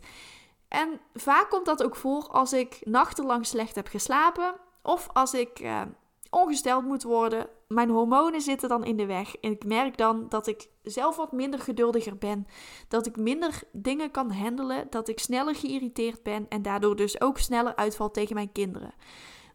En 0.67 0.99
vaak 1.13 1.49
komt 1.49 1.65
dat 1.65 1.83
ook 1.83 1.95
voor 1.95 2.27
als 2.27 2.53
ik 2.53 2.79
nachtenlang 2.83 3.45
slecht 3.45 3.75
heb 3.75 3.87
geslapen 3.87 4.55
of 4.81 5.07
als 5.13 5.33
ik. 5.33 5.59
Uh, 5.59 5.81
ongesteld 6.37 6.83
moet 6.83 7.03
worden. 7.03 7.47
Mijn 7.67 7.89
hormonen 7.89 8.41
zitten 8.41 8.69
dan 8.69 8.85
in 8.85 8.97
de 8.97 9.05
weg. 9.05 9.35
En 9.35 9.51
ik 9.51 9.65
merk 9.65 9.97
dan 9.97 10.25
dat 10.29 10.47
ik 10.47 10.69
zelf 10.83 11.15
wat 11.15 11.31
minder 11.31 11.59
geduldiger 11.59 12.17
ben. 12.17 12.47
Dat 12.87 13.05
ik 13.05 13.17
minder 13.17 13.61
dingen 13.71 14.11
kan 14.11 14.31
handelen. 14.31 14.87
Dat 14.89 15.07
ik 15.07 15.19
sneller 15.19 15.55
geïrriteerd 15.55 16.23
ben. 16.23 16.45
En 16.49 16.61
daardoor 16.61 16.95
dus 16.95 17.21
ook 17.21 17.37
sneller 17.37 17.75
uitval 17.75 18.11
tegen 18.11 18.35
mijn 18.35 18.51
kinderen. 18.51 18.93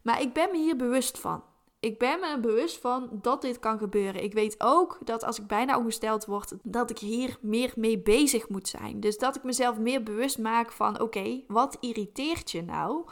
Maar 0.03 0.21
ik 0.21 0.33
ben 0.33 0.51
me 0.51 0.57
hier 0.57 0.75
bewust 0.75 1.19
van. 1.19 1.43
Ik 1.79 1.99
ben 1.99 2.19
me 2.19 2.39
bewust 2.39 2.77
van 2.77 3.09
dat 3.11 3.41
dit 3.41 3.59
kan 3.59 3.77
gebeuren. 3.77 4.23
Ik 4.23 4.33
weet 4.33 4.55
ook 4.57 4.97
dat 5.03 5.23
als 5.23 5.39
ik 5.39 5.47
bijna 5.47 5.77
ongesteld 5.77 6.25
word, 6.25 6.53
dat 6.63 6.89
ik 6.89 6.99
hier 6.99 7.37
meer 7.41 7.73
mee 7.75 7.99
bezig 7.99 8.49
moet 8.49 8.67
zijn. 8.67 8.99
Dus 8.99 9.17
dat 9.17 9.35
ik 9.35 9.43
mezelf 9.43 9.77
meer 9.77 10.03
bewust 10.03 10.37
maak 10.37 10.71
van: 10.71 11.01
oké, 11.01 11.43
wat 11.47 11.77
irriteert 11.79 12.51
je 12.51 12.61
nou? 12.61 13.05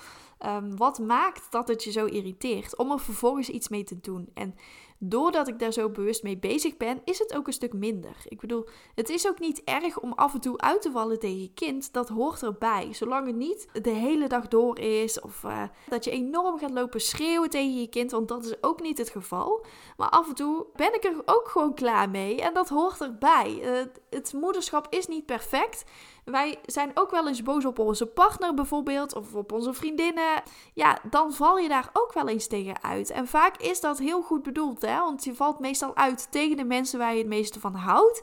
Um, 0.45 0.77
wat 0.77 1.00
maakt 1.00 1.51
dat 1.51 1.67
het 1.67 1.83
je 1.83 1.91
zo 1.91 2.05
irriteert? 2.05 2.77
Om 2.77 2.91
er 2.91 3.00
vervolgens 3.00 3.50
iets 3.50 3.69
mee 3.69 3.83
te 3.83 4.00
doen. 4.00 4.29
En 4.33 4.55
doordat 4.98 5.48
ik 5.48 5.60
daar 5.60 5.71
zo 5.71 5.89
bewust 5.89 6.24
mee 6.24 6.38
bezig 6.38 6.77
ben, 6.77 7.01
is 7.05 7.19
het 7.19 7.36
ook 7.36 7.48
een 7.48 7.53
stuk 7.53 7.74
minder. 7.74 8.15
Ik 8.27 8.39
bedoel, 8.39 8.67
het 8.95 9.10
is 9.10 9.27
ook 9.27 9.39
niet 9.39 9.63
erg 9.63 10.00
om 10.00 10.13
af 10.13 10.33
en 10.33 10.41
toe 10.41 10.57
uit 10.57 10.81
te 10.81 10.91
vallen 10.91 11.19
tegen 11.19 11.41
je 11.41 11.53
kind. 11.53 11.93
Dat 11.93 12.10
hoort 12.10 12.43
erbij. 12.43 12.93
Zolang 12.93 13.27
het 13.27 13.36
niet 13.36 13.67
de 13.81 13.89
hele 13.89 14.27
dag 14.27 14.48
door 14.48 14.79
is. 14.79 15.19
Of 15.19 15.43
uh, 15.43 15.63
dat 15.89 16.03
je 16.03 16.12
enorm 16.12 16.60
gaat 16.60 16.71
lopen 16.71 17.01
schreeuwen 17.01 17.50
tegen 17.50 17.79
je 17.79 17.88
kind. 17.88 18.12
Want 18.12 18.27
dat 18.27 18.45
is 18.45 18.63
ook 18.63 18.81
niet 18.81 18.98
het 18.98 19.10
geval. 19.10 19.65
Maar 19.98 20.10
af 20.10 20.27
en 20.27 20.36
toe 20.36 20.65
ben 20.75 20.95
ik 20.95 21.03
er 21.03 21.21
ook 21.25 21.48
gewoon 21.48 21.74
klaar 21.74 22.10
mee. 22.10 22.41
En 22.41 22.53
dat 22.53 22.69
hoort 22.69 23.01
erbij. 23.01 23.60
Uh, 23.62 23.86
het 24.10 24.33
moederschap 24.33 24.88
is 24.89 25.07
niet 25.07 25.25
perfect. 25.25 25.83
Wij 26.25 26.60
zijn 26.66 26.92
ook 26.94 27.12
wel 27.12 27.28
eens 27.28 27.44
boos 27.44 27.66
op 27.66 27.80
onze 27.80 28.06
partner 28.06 28.54
bijvoorbeeld, 28.54 29.16
of 29.16 29.36
op 29.36 29.51
onze 29.51 29.74
vriendinnen. 29.74 30.44
Ja, 30.74 31.00
dan 31.10 31.34
val 31.34 31.58
je 31.58 31.68
daar 31.68 31.90
ook 31.94 32.13
wel 32.13 32.28
eens 32.28 32.48
tegen 32.48 32.84
uit. 32.84 33.10
En 33.10 33.28
vaak 33.28 33.58
is 33.58 33.80
dat 33.80 34.00
heel 34.00 34.22
goed 34.22 34.44
bedoeld, 34.44 34.82
hè? 34.82 35.00
Want 35.00 35.24
je 35.24 35.36
valt 35.36 35.60
meestal 35.60 35.96
uit 35.96 36.28
tegen 36.32 36.58
de 36.58 36.63
mensen 36.63 37.00
waar 37.00 37.12
je 37.12 37.18
het 37.18 37.28
meeste 37.28 37.60
van 37.60 37.75
houdt. 37.75 38.22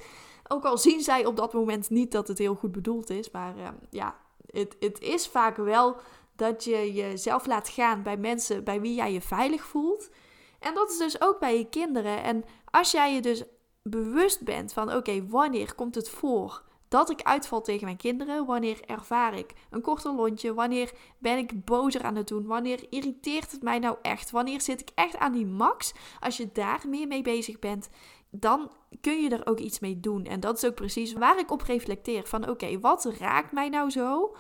Ook 0.49 0.65
al 0.65 0.79
zien 0.79 1.01
zij 1.01 1.27
op 1.27 1.37
dat 1.37 1.53
moment 1.53 1.91
niet 1.91 2.13
dat 2.13 2.29
het 2.29 2.39
heel 2.39 2.55
goed 2.55 2.73
bedoeld 2.73 3.11
is. 3.11 3.31
Maar 3.31 3.57
uh, 3.57 3.69
ja, 3.91 4.17
het 4.79 5.01
is 5.01 5.29
vaak 5.29 5.57
wel 5.57 5.97
dat 6.37 6.65
je 6.65 6.93
jezelf 6.93 7.47
laat 7.47 7.69
gaan 7.69 8.03
bij 8.03 8.17
mensen 8.17 8.65
bij 8.65 8.81
wie 8.81 8.95
jij 8.95 9.13
je 9.13 9.21
veilig 9.21 9.65
voelt. 9.65 10.11
En 10.59 10.75
dat 10.75 10.91
is 10.91 10.99
dus 10.99 11.21
ook 11.21 11.39
bij 11.39 11.59
je 11.59 11.69
kinderen. 11.69 12.23
En 12.23 12.45
als 12.65 12.91
jij 12.91 13.15
je 13.15 13.21
dus 13.21 13.45
bewust 13.83 14.45
bent 14.45 14.73
van: 14.73 14.95
oké, 14.95 15.27
wanneer 15.27 15.75
komt 15.75 15.95
het 15.95 16.11
voor 16.11 16.63
dat 16.89 17.11
ik 17.11 17.23
uitval 17.23 17.61
tegen 17.61 17.85
mijn 17.85 17.97
kinderen? 17.97 18.47
Wanneer 18.47 18.81
ervaar 18.87 19.39
ik 19.39 19.53
een 19.71 19.81
korter 19.81 20.15
lontje? 20.15 20.55
Wanneer 20.55 20.93
ben 21.19 21.39
ik 21.39 21.65
bozer 21.65 22.03
aan 22.03 22.17
het 22.17 22.29
doen? 22.29 22.47
Wanneer 22.47 22.87
irriteert 22.91 23.53
het 23.53 23.63
mij 23.63 23.79
nou 23.79 23.97
echt? 24.03 24.31
Wanneer 24.31 24.61
zit 24.61 24.81
ik 24.81 24.91
echt 24.95 25.19
aan 25.19 25.33
die 25.33 25.47
max? 25.47 25.93
Als 26.21 26.37
je 26.37 26.53
daar 26.53 26.85
meer 26.89 27.07
mee 27.07 27.23
bezig 27.23 27.59
bent, 27.59 27.89
dan 28.31 28.71
kun 29.01 29.23
je 29.23 29.31
er 29.31 29.47
ook 29.47 29.59
iets 29.59 29.79
mee 29.79 30.01
doen. 30.01 30.25
En 30.25 30.41
dat 30.41 30.57
is 30.57 30.65
ook 30.65 30.75
precies 30.75 31.13
waar 31.13 31.39
ik 31.39 31.51
op 31.51 31.63
reflecteer. 31.63 32.27
Van 32.27 32.49
oké, 32.49 32.81
wat 32.81 33.05
raakt 33.19 33.53
mij 33.53 33.69
nou 33.69 33.91
zo? 33.91 34.35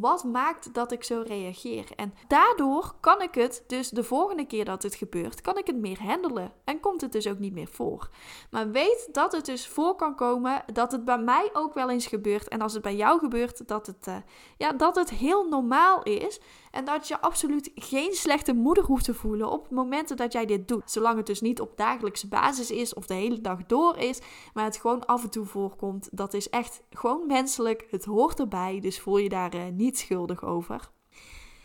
Wat 0.00 0.24
maakt 0.24 0.74
dat 0.74 0.92
ik 0.92 1.04
zo 1.04 1.22
reageer? 1.26 1.84
En 1.96 2.14
daardoor 2.28 2.94
kan 3.00 3.22
ik 3.22 3.34
het 3.34 3.64
dus 3.66 3.88
de 3.88 4.04
volgende 4.04 4.46
keer 4.46 4.64
dat 4.64 4.82
het 4.82 4.94
gebeurt, 4.94 5.40
kan 5.40 5.58
ik 5.58 5.66
het 5.66 5.76
meer 5.76 6.02
handelen. 6.02 6.52
En 6.64 6.80
komt 6.80 7.00
het 7.00 7.12
dus 7.12 7.26
ook 7.26 7.38
niet 7.38 7.52
meer 7.52 7.68
voor. 7.68 8.08
Maar 8.50 8.70
weet 8.70 9.08
dat 9.12 9.32
het 9.32 9.44
dus 9.44 9.68
voor 9.68 9.96
kan 9.96 10.14
komen, 10.16 10.64
dat 10.72 10.92
het 10.92 11.04
bij 11.04 11.18
mij 11.18 11.50
ook 11.52 11.74
wel 11.74 11.90
eens 11.90 12.06
gebeurt. 12.06 12.48
En 12.48 12.60
als 12.60 12.72
het 12.72 12.82
bij 12.82 12.96
jou 12.96 13.18
gebeurt, 13.18 13.68
dat 13.68 13.86
het, 13.86 14.06
uh, 14.08 14.16
ja, 14.56 14.72
dat 14.72 14.96
het 14.96 15.10
heel 15.10 15.48
normaal 15.48 16.02
is. 16.02 16.40
En 16.70 16.84
dat 16.84 17.08
je 17.08 17.20
absoluut 17.20 17.70
geen 17.74 18.12
slechte 18.12 18.54
moeder 18.54 18.84
hoeft 18.84 19.04
te 19.04 19.14
voelen 19.14 19.50
op 19.50 19.70
momenten 19.70 20.16
dat 20.16 20.32
jij 20.32 20.46
dit 20.46 20.68
doet. 20.68 20.90
Zolang 20.90 21.16
het 21.16 21.26
dus 21.26 21.40
niet 21.40 21.60
op 21.60 21.76
dagelijkse 21.76 22.28
basis 22.28 22.70
is 22.70 22.94
of 22.94 23.06
de 23.06 23.14
hele 23.14 23.40
dag 23.40 23.66
door 23.66 23.96
is, 23.96 24.20
maar 24.54 24.64
het 24.64 24.76
gewoon 24.76 25.06
af 25.06 25.22
en 25.22 25.30
toe 25.30 25.44
voorkomt. 25.44 26.08
Dat 26.12 26.34
is 26.34 26.48
echt 26.50 26.82
gewoon 26.90 27.26
menselijk. 27.26 27.86
Het 27.90 28.04
hoort 28.04 28.40
erbij, 28.40 28.80
dus 28.80 29.00
voel 29.00 29.18
je 29.18 29.28
daar 29.28 29.54
uh, 29.54 29.62
niet 29.72 29.83
schuldig 29.92 30.44
over. 30.44 30.90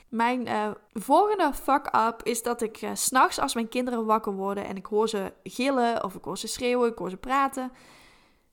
Mijn 0.09 0.47
uh, 0.47 0.71
volgende 0.93 1.53
fuck-up 1.53 2.19
is 2.23 2.43
dat 2.43 2.61
ik 2.61 2.81
uh, 2.81 2.89
s'nachts 2.93 3.39
als 3.39 3.53
mijn 3.53 3.67
kinderen 3.67 4.05
wakker 4.05 4.33
worden 4.33 4.65
en 4.65 4.75
ik 4.75 4.85
hoor 4.85 5.09
ze 5.09 5.33
gillen 5.43 6.03
of 6.03 6.15
ik 6.15 6.23
hoor 6.23 6.38
ze 6.38 6.47
schreeuwen, 6.47 6.89
ik 6.91 6.97
hoor 6.97 7.09
ze 7.09 7.17
praten, 7.17 7.71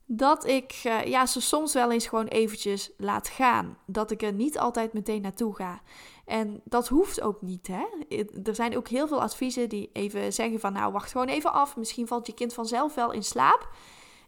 dat 0.07 0.47
ik 0.47 0.83
uh, 0.87 1.05
ja, 1.05 1.27
ze 1.27 1.41
soms 1.41 1.73
wel 1.73 1.93
eens 1.93 2.07
gewoon 2.07 2.27
eventjes 2.27 2.91
laat 2.97 3.29
gaan. 3.29 3.79
Dat 3.87 4.11
ik 4.11 4.23
er 4.23 4.33
niet 4.33 4.59
altijd 4.59 4.93
meteen 4.93 5.23
naartoe 5.23 5.55
ga. 5.55 5.81
En 6.25 6.61
dat 6.65 6.89
hoeft 6.89 7.21
ook 7.21 7.43
niet. 7.43 7.67
Hè? 7.67 7.85
Er 8.45 8.55
zijn 8.55 8.77
ook 8.77 8.89
heel 8.89 9.09
veel 9.09 9.23
adviezen 9.23 9.69
die 9.69 9.91
even 9.93 10.33
zeggen 10.33 10.61
van 10.61 10.73
nou 10.73 10.93
wacht 10.93 11.11
gewoon 11.11 11.29
even 11.29 11.53
af. 11.53 11.77
Misschien 11.77 12.07
valt 12.07 12.27
je 12.27 12.35
kind 12.35 12.55
vanzelf 12.55 12.95
wel 12.95 13.13
in 13.13 13.25
slaap. 13.25 13.69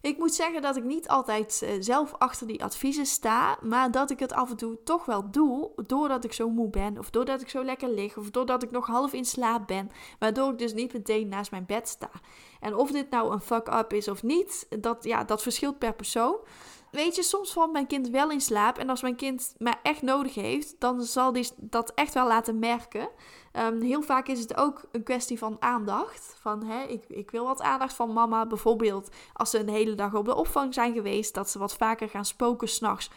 Ik 0.01 0.17
moet 0.17 0.33
zeggen 0.33 0.61
dat 0.61 0.75
ik 0.75 0.83
niet 0.83 1.07
altijd 1.07 1.61
uh, 1.63 1.69
zelf 1.79 2.13
achter 2.17 2.47
die 2.47 2.63
adviezen 2.63 3.05
sta, 3.05 3.57
maar 3.61 3.91
dat 3.91 4.09
ik 4.11 4.19
het 4.19 4.33
af 4.33 4.49
en 4.49 4.55
toe 4.55 4.83
toch 4.83 5.05
wel 5.05 5.31
doe, 5.31 5.71
doordat 5.85 6.23
ik 6.23 6.33
zo 6.33 6.49
moe 6.49 6.69
ben, 6.69 6.97
of 6.97 7.09
doordat 7.09 7.41
ik 7.41 7.49
zo 7.49 7.63
lekker 7.63 7.89
lig, 7.89 8.17
of 8.17 8.29
doordat 8.29 8.63
ik 8.63 8.71
nog 8.71 8.87
half 8.87 9.13
in 9.13 9.25
slaap 9.25 9.67
ben, 9.67 9.91
waardoor 10.19 10.51
ik 10.51 10.57
dus 10.57 10.73
niet 10.73 10.93
meteen 10.93 11.27
naast 11.27 11.51
mijn 11.51 11.65
bed 11.65 11.87
sta. 11.87 12.09
En 12.59 12.75
of 12.75 12.91
dit 12.91 13.09
nou 13.09 13.31
een 13.31 13.41
fuck-up 13.41 13.93
is 13.93 14.07
of 14.07 14.23
niet, 14.23 14.67
dat, 14.79 15.03
ja, 15.03 15.23
dat 15.23 15.41
verschilt 15.41 15.77
per 15.77 15.93
persoon. 15.93 16.37
Weet 16.91 17.15
je, 17.15 17.23
soms 17.23 17.53
valt 17.53 17.71
mijn 17.71 17.87
kind 17.87 18.09
wel 18.09 18.31
in 18.31 18.41
slaap. 18.41 18.77
En 18.77 18.89
als 18.89 19.01
mijn 19.01 19.15
kind 19.15 19.55
mij 19.57 19.75
echt 19.83 20.01
nodig 20.01 20.35
heeft, 20.35 20.75
dan 20.79 21.01
zal 21.01 21.31
die 21.31 21.49
dat 21.57 21.91
echt 21.95 22.13
wel 22.13 22.27
laten 22.27 22.59
merken. 22.59 23.09
Um, 23.53 23.81
heel 23.81 24.01
vaak 24.01 24.27
is 24.27 24.39
het 24.39 24.57
ook 24.57 24.81
een 24.91 25.03
kwestie 25.03 25.37
van 25.37 25.57
aandacht. 25.59 26.35
Van 26.41 26.63
hè, 26.63 26.83
ik, 26.83 27.05
ik 27.07 27.31
wil 27.31 27.45
wat 27.45 27.61
aandacht 27.61 27.93
van 27.93 28.13
mama. 28.13 28.45
Bijvoorbeeld 28.45 29.09
als 29.33 29.49
ze 29.49 29.59
een 29.59 29.69
hele 29.69 29.95
dag 29.95 30.13
op 30.13 30.25
de 30.25 30.35
opvang 30.35 30.73
zijn 30.73 30.93
geweest, 30.93 31.33
dat 31.33 31.49
ze 31.49 31.59
wat 31.59 31.73
vaker 31.73 32.09
gaan 32.09 32.25
spoken 32.25 32.67
s'nachts 32.67 33.09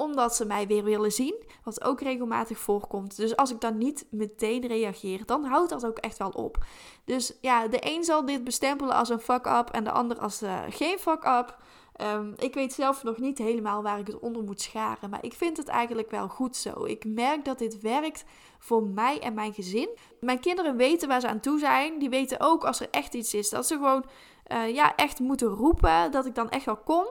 omdat 0.00 0.36
ze 0.36 0.44
mij 0.44 0.66
weer 0.66 0.84
willen 0.84 1.12
zien, 1.12 1.44
wat 1.64 1.84
ook 1.84 2.00
regelmatig 2.00 2.58
voorkomt. 2.58 3.16
Dus 3.16 3.36
als 3.36 3.50
ik 3.50 3.60
dan 3.60 3.78
niet 3.78 4.06
meteen 4.10 4.66
reageer, 4.66 5.26
dan 5.26 5.44
houdt 5.44 5.70
dat 5.70 5.86
ook 5.86 5.98
echt 5.98 6.18
wel 6.18 6.30
op. 6.30 6.64
Dus 7.04 7.32
ja, 7.40 7.68
de 7.68 7.78
een 7.80 8.04
zal 8.04 8.24
dit 8.24 8.44
bestempelen 8.44 8.94
als 8.94 9.08
een 9.08 9.20
fuck-up 9.20 9.68
en 9.70 9.84
de 9.84 9.90
ander 9.90 10.18
als 10.18 10.42
uh, 10.42 10.58
geen 10.68 10.98
fuck-up. 10.98 11.56
Um, 12.02 12.34
ik 12.36 12.54
weet 12.54 12.72
zelf 12.72 13.02
nog 13.02 13.18
niet 13.18 13.38
helemaal 13.38 13.82
waar 13.82 13.98
ik 13.98 14.06
het 14.06 14.18
onder 14.18 14.42
moet 14.42 14.60
scharen, 14.60 15.10
maar 15.10 15.24
ik 15.24 15.32
vind 15.32 15.56
het 15.56 15.68
eigenlijk 15.68 16.10
wel 16.10 16.28
goed 16.28 16.56
zo. 16.56 16.84
Ik 16.84 17.04
merk 17.04 17.44
dat 17.44 17.58
dit 17.58 17.80
werkt 17.80 18.24
voor 18.58 18.82
mij 18.82 19.20
en 19.20 19.34
mijn 19.34 19.54
gezin. 19.54 19.88
Mijn 20.20 20.40
kinderen 20.40 20.76
weten 20.76 21.08
waar 21.08 21.20
ze 21.20 21.28
aan 21.28 21.40
toe 21.40 21.58
zijn. 21.58 21.98
Die 21.98 22.08
weten 22.08 22.40
ook 22.40 22.64
als 22.64 22.80
er 22.80 22.88
echt 22.90 23.14
iets 23.14 23.34
is, 23.34 23.50
dat 23.50 23.66
ze 23.66 23.74
gewoon 23.74 24.04
uh, 24.52 24.74
ja, 24.74 24.96
echt 24.96 25.18
moeten 25.18 25.48
roepen, 25.48 26.10
dat 26.10 26.26
ik 26.26 26.34
dan 26.34 26.50
echt 26.50 26.64
wel 26.64 26.76
kom. 26.76 27.06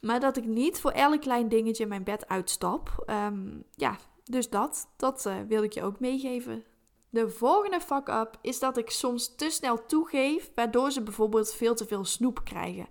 Maar 0.00 0.20
dat 0.20 0.36
ik 0.36 0.44
niet 0.44 0.80
voor 0.80 0.90
elk 0.90 1.20
klein 1.20 1.48
dingetje 1.48 1.86
mijn 1.86 2.04
bed 2.04 2.28
uitstap. 2.28 3.04
Um, 3.26 3.64
ja, 3.74 3.96
dus 4.24 4.50
dat, 4.50 4.88
dat 4.96 5.24
uh, 5.26 5.34
wil 5.48 5.62
ik 5.62 5.72
je 5.72 5.82
ook 5.82 6.00
meegeven. 6.00 6.64
De 7.10 7.28
volgende 7.28 7.80
fuck-up 7.80 8.38
is 8.40 8.58
dat 8.58 8.76
ik 8.76 8.90
soms 8.90 9.34
te 9.34 9.50
snel 9.50 9.86
toegeef, 9.86 10.50
waardoor 10.54 10.90
ze 10.90 11.02
bijvoorbeeld 11.02 11.52
veel 11.52 11.74
te 11.74 11.86
veel 11.86 12.04
snoep 12.04 12.44
krijgen. 12.44 12.86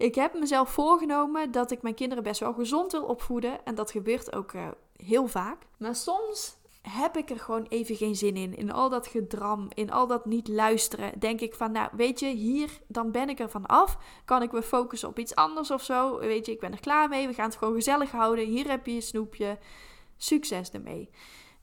Ik 0.00 0.14
heb 0.14 0.38
mezelf 0.38 0.70
voorgenomen 0.70 1.50
dat 1.50 1.70
ik 1.70 1.82
mijn 1.82 1.94
kinderen 1.94 2.24
best 2.24 2.40
wel 2.40 2.52
gezond 2.52 2.92
wil 2.92 3.04
opvoeden. 3.04 3.64
En 3.64 3.74
dat 3.74 3.90
gebeurt 3.90 4.34
ook 4.34 4.52
uh, 4.52 4.68
heel 4.96 5.26
vaak. 5.26 5.66
Maar 5.78 5.94
soms 5.94 6.56
heb 6.82 7.16
ik 7.16 7.30
er 7.30 7.38
gewoon 7.38 7.66
even 7.68 7.96
geen 7.96 8.16
zin 8.16 8.36
in. 8.36 8.56
In 8.56 8.72
al 8.72 8.88
dat 8.88 9.06
gedram, 9.06 9.68
in 9.74 9.90
al 9.90 10.06
dat 10.06 10.26
niet 10.26 10.48
luisteren. 10.48 11.18
Denk 11.18 11.40
ik 11.40 11.54
van, 11.54 11.72
nou 11.72 11.88
weet 11.92 12.20
je, 12.20 12.26
hier, 12.26 12.70
dan 12.86 13.10
ben 13.10 13.28
ik 13.28 13.38
er 13.40 13.50
van 13.50 13.66
af. 13.66 13.98
Kan 14.24 14.42
ik 14.42 14.52
me 14.52 14.62
focussen 14.62 15.08
op 15.08 15.18
iets 15.18 15.34
anders 15.34 15.70
of 15.70 15.82
zo? 15.82 16.18
Weet 16.18 16.46
je, 16.46 16.52
ik 16.52 16.60
ben 16.60 16.72
er 16.72 16.80
klaar 16.80 17.08
mee. 17.08 17.26
We 17.26 17.34
gaan 17.34 17.48
het 17.48 17.56
gewoon 17.56 17.74
gezellig 17.74 18.10
houden. 18.10 18.44
Hier 18.44 18.68
heb 18.68 18.86
je 18.86 18.94
je 18.94 19.00
snoepje. 19.00 19.58
Succes 20.16 20.70
ermee. 20.70 21.10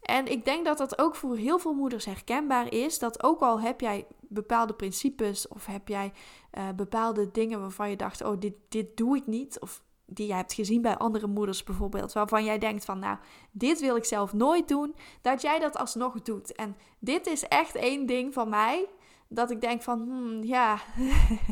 En 0.07 0.27
ik 0.27 0.45
denk 0.45 0.65
dat 0.65 0.77
dat 0.77 0.99
ook 0.99 1.15
voor 1.15 1.35
heel 1.35 1.59
veel 1.59 1.73
moeders 1.73 2.05
herkenbaar 2.05 2.73
is. 2.73 2.99
Dat 2.99 3.23
ook 3.23 3.41
al 3.41 3.61
heb 3.61 3.81
jij 3.81 4.07
bepaalde 4.21 4.73
principes 4.73 5.47
of 5.47 5.65
heb 5.65 5.87
jij 5.87 6.13
uh, 6.57 6.69
bepaalde 6.75 7.31
dingen 7.31 7.59
waarvan 7.59 7.89
je 7.89 7.95
dacht: 7.95 8.23
oh, 8.23 8.39
dit, 8.39 8.53
dit 8.69 8.97
doe 8.97 9.17
ik 9.17 9.27
niet. 9.27 9.59
Of 9.59 9.81
die 10.05 10.27
je 10.27 10.33
hebt 10.33 10.53
gezien 10.53 10.81
bij 10.81 10.97
andere 10.97 11.27
moeders 11.27 11.63
bijvoorbeeld, 11.63 12.13
waarvan 12.13 12.43
jij 12.43 12.57
denkt 12.57 12.85
van 12.85 12.99
nou, 12.99 13.17
dit 13.51 13.79
wil 13.79 13.95
ik 13.95 14.05
zelf 14.05 14.33
nooit 14.33 14.67
doen, 14.67 14.95
dat 15.21 15.41
jij 15.41 15.59
dat 15.59 15.77
alsnog 15.77 16.21
doet. 16.21 16.55
En 16.55 16.75
dit 16.99 17.27
is 17.27 17.43
echt 17.43 17.75
één 17.75 18.05
ding 18.05 18.33
van 18.33 18.49
mij, 18.49 18.85
dat 19.27 19.51
ik 19.51 19.61
denk 19.61 19.81
van, 19.81 19.99
hmm, 19.99 20.43
ja, 20.43 20.77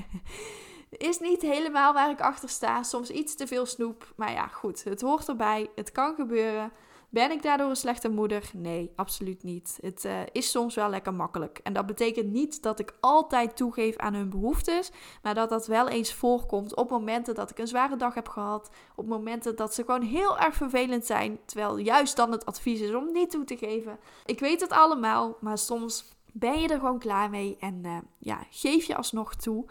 is 0.89 1.19
niet 1.19 1.41
helemaal 1.41 1.93
waar 1.93 2.09
ik 2.09 2.21
achter 2.21 2.49
sta. 2.49 2.83
Soms 2.83 3.09
iets 3.09 3.35
te 3.35 3.47
veel 3.47 3.65
snoep, 3.65 4.13
maar 4.15 4.31
ja, 4.31 4.47
goed, 4.47 4.83
het 4.83 5.01
hoort 5.01 5.27
erbij, 5.27 5.69
het 5.75 5.91
kan 5.91 6.15
gebeuren. 6.15 6.71
Ben 7.15 7.31
ik 7.31 7.41
daardoor 7.41 7.69
een 7.69 7.75
slechte 7.75 8.09
moeder? 8.09 8.49
Nee, 8.53 8.91
absoluut 8.95 9.43
niet. 9.43 9.77
Het 9.81 10.05
uh, 10.05 10.19
is 10.31 10.51
soms 10.51 10.75
wel 10.75 10.89
lekker 10.89 11.13
makkelijk. 11.13 11.59
En 11.63 11.73
dat 11.73 11.85
betekent 11.85 12.31
niet 12.31 12.63
dat 12.63 12.79
ik 12.79 12.93
altijd 12.99 13.55
toegeef 13.55 13.97
aan 13.97 14.13
hun 14.13 14.29
behoeftes, 14.29 14.91
maar 15.21 15.33
dat 15.33 15.49
dat 15.49 15.67
wel 15.67 15.87
eens 15.87 16.13
voorkomt 16.13 16.75
op 16.75 16.89
momenten 16.89 17.35
dat 17.35 17.49
ik 17.49 17.57
een 17.57 17.67
zware 17.67 17.95
dag 17.95 18.13
heb 18.13 18.29
gehad, 18.29 18.69
op 18.95 19.07
momenten 19.07 19.55
dat 19.55 19.73
ze 19.73 19.83
gewoon 19.83 20.01
heel 20.01 20.39
erg 20.39 20.55
vervelend 20.55 21.05
zijn, 21.05 21.39
terwijl 21.45 21.77
juist 21.77 22.15
dan 22.15 22.31
het 22.31 22.45
advies 22.45 22.79
is 22.79 22.93
om 22.93 23.11
niet 23.11 23.31
toe 23.31 23.43
te 23.43 23.57
geven. 23.57 23.99
Ik 24.25 24.39
weet 24.39 24.61
het 24.61 24.71
allemaal, 24.71 25.37
maar 25.39 25.57
soms 25.57 26.05
ben 26.31 26.59
je 26.59 26.67
er 26.67 26.79
gewoon 26.79 26.99
klaar 26.99 27.29
mee 27.29 27.57
en 27.59 27.81
uh, 27.85 27.97
ja, 28.17 28.39
geef 28.49 28.85
je 28.85 28.95
alsnog 28.95 29.35
toe. 29.35 29.65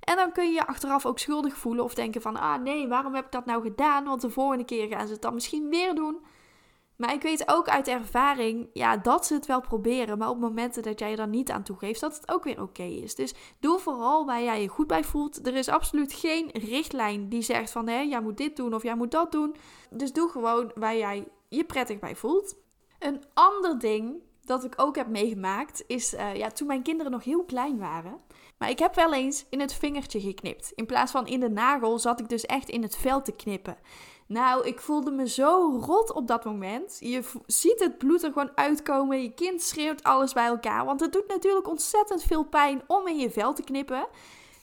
En 0.00 0.16
dan 0.16 0.32
kun 0.32 0.44
je 0.44 0.52
je 0.52 0.66
achteraf 0.66 1.06
ook 1.06 1.18
schuldig 1.18 1.56
voelen 1.56 1.84
of 1.84 1.94
denken 1.94 2.22
van, 2.22 2.36
ah 2.36 2.62
nee, 2.62 2.88
waarom 2.88 3.14
heb 3.14 3.24
ik 3.24 3.32
dat 3.32 3.46
nou 3.46 3.62
gedaan? 3.62 4.04
Want 4.04 4.20
de 4.20 4.30
volgende 4.30 4.64
keer 4.64 4.88
gaan 4.88 5.06
ze 5.06 5.12
het 5.12 5.22
dan 5.22 5.34
misschien 5.34 5.68
weer 5.68 5.94
doen. 5.94 6.18
Maar 6.98 7.12
ik 7.12 7.22
weet 7.22 7.48
ook 7.48 7.68
uit 7.68 7.88
ervaring 7.88 8.68
ja, 8.72 8.96
dat 8.96 9.26
ze 9.26 9.34
het 9.34 9.46
wel 9.46 9.60
proberen. 9.60 10.18
Maar 10.18 10.30
op 10.30 10.38
momenten 10.38 10.82
dat 10.82 10.98
jij 10.98 11.10
er 11.10 11.16
dan 11.16 11.30
niet 11.30 11.50
aan 11.50 11.62
toegeeft, 11.62 12.00
dat 12.00 12.14
het 12.14 12.30
ook 12.30 12.44
weer 12.44 12.62
oké 12.62 12.82
is. 12.82 13.14
Dus 13.14 13.34
doe 13.60 13.78
vooral 13.78 14.26
waar 14.26 14.42
jij 14.42 14.62
je 14.62 14.68
goed 14.68 14.86
bij 14.86 15.04
voelt. 15.04 15.46
Er 15.46 15.54
is 15.54 15.68
absoluut 15.68 16.12
geen 16.12 16.50
richtlijn 16.52 17.28
die 17.28 17.42
zegt 17.42 17.70
van 17.70 17.88
hé, 17.88 18.00
jij 18.00 18.20
moet 18.20 18.36
dit 18.36 18.56
doen 18.56 18.74
of 18.74 18.82
jij 18.82 18.96
moet 18.96 19.10
dat 19.10 19.32
doen. 19.32 19.56
Dus 19.90 20.12
doe 20.12 20.28
gewoon 20.28 20.70
waar 20.74 20.96
jij 20.96 21.28
je 21.48 21.64
prettig 21.64 21.98
bij 21.98 22.16
voelt. 22.16 22.56
Een 22.98 23.22
ander 23.34 23.78
ding 23.78 24.22
dat 24.48 24.64
ik 24.64 24.72
ook 24.76 24.96
heb 24.96 25.08
meegemaakt 25.08 25.84
is 25.86 26.14
uh, 26.14 26.34
ja, 26.34 26.48
toen 26.48 26.66
mijn 26.66 26.82
kinderen 26.82 27.12
nog 27.12 27.24
heel 27.24 27.44
klein 27.44 27.78
waren. 27.78 28.20
Maar 28.58 28.70
ik 28.70 28.78
heb 28.78 28.94
wel 28.94 29.14
eens 29.14 29.46
in 29.50 29.60
het 29.60 29.74
vingertje 29.74 30.20
geknipt. 30.20 30.72
In 30.74 30.86
plaats 30.86 31.12
van 31.12 31.26
in 31.26 31.40
de 31.40 31.50
nagel 31.50 31.98
zat 31.98 32.20
ik 32.20 32.28
dus 32.28 32.46
echt 32.46 32.68
in 32.68 32.82
het 32.82 32.96
vel 32.96 33.22
te 33.22 33.32
knippen. 33.32 33.78
Nou, 34.28 34.66
ik 34.66 34.80
voelde 34.80 35.10
me 35.10 35.28
zo 35.28 35.80
rot 35.84 36.12
op 36.12 36.26
dat 36.26 36.44
moment. 36.44 36.96
Je 37.00 37.22
ziet 37.46 37.80
het 37.80 37.98
bloed 37.98 38.22
er 38.22 38.32
gewoon 38.32 38.56
uitkomen. 38.56 39.22
Je 39.22 39.34
kind 39.34 39.62
schreeuwt 39.62 40.02
alles 40.02 40.32
bij 40.32 40.46
elkaar. 40.46 40.84
Want 40.84 41.00
het 41.00 41.12
doet 41.12 41.28
natuurlijk 41.28 41.68
ontzettend 41.68 42.22
veel 42.22 42.44
pijn 42.44 42.82
om 42.86 43.06
in 43.06 43.18
je 43.18 43.30
vel 43.30 43.54
te 43.54 43.62
knippen. 43.62 44.06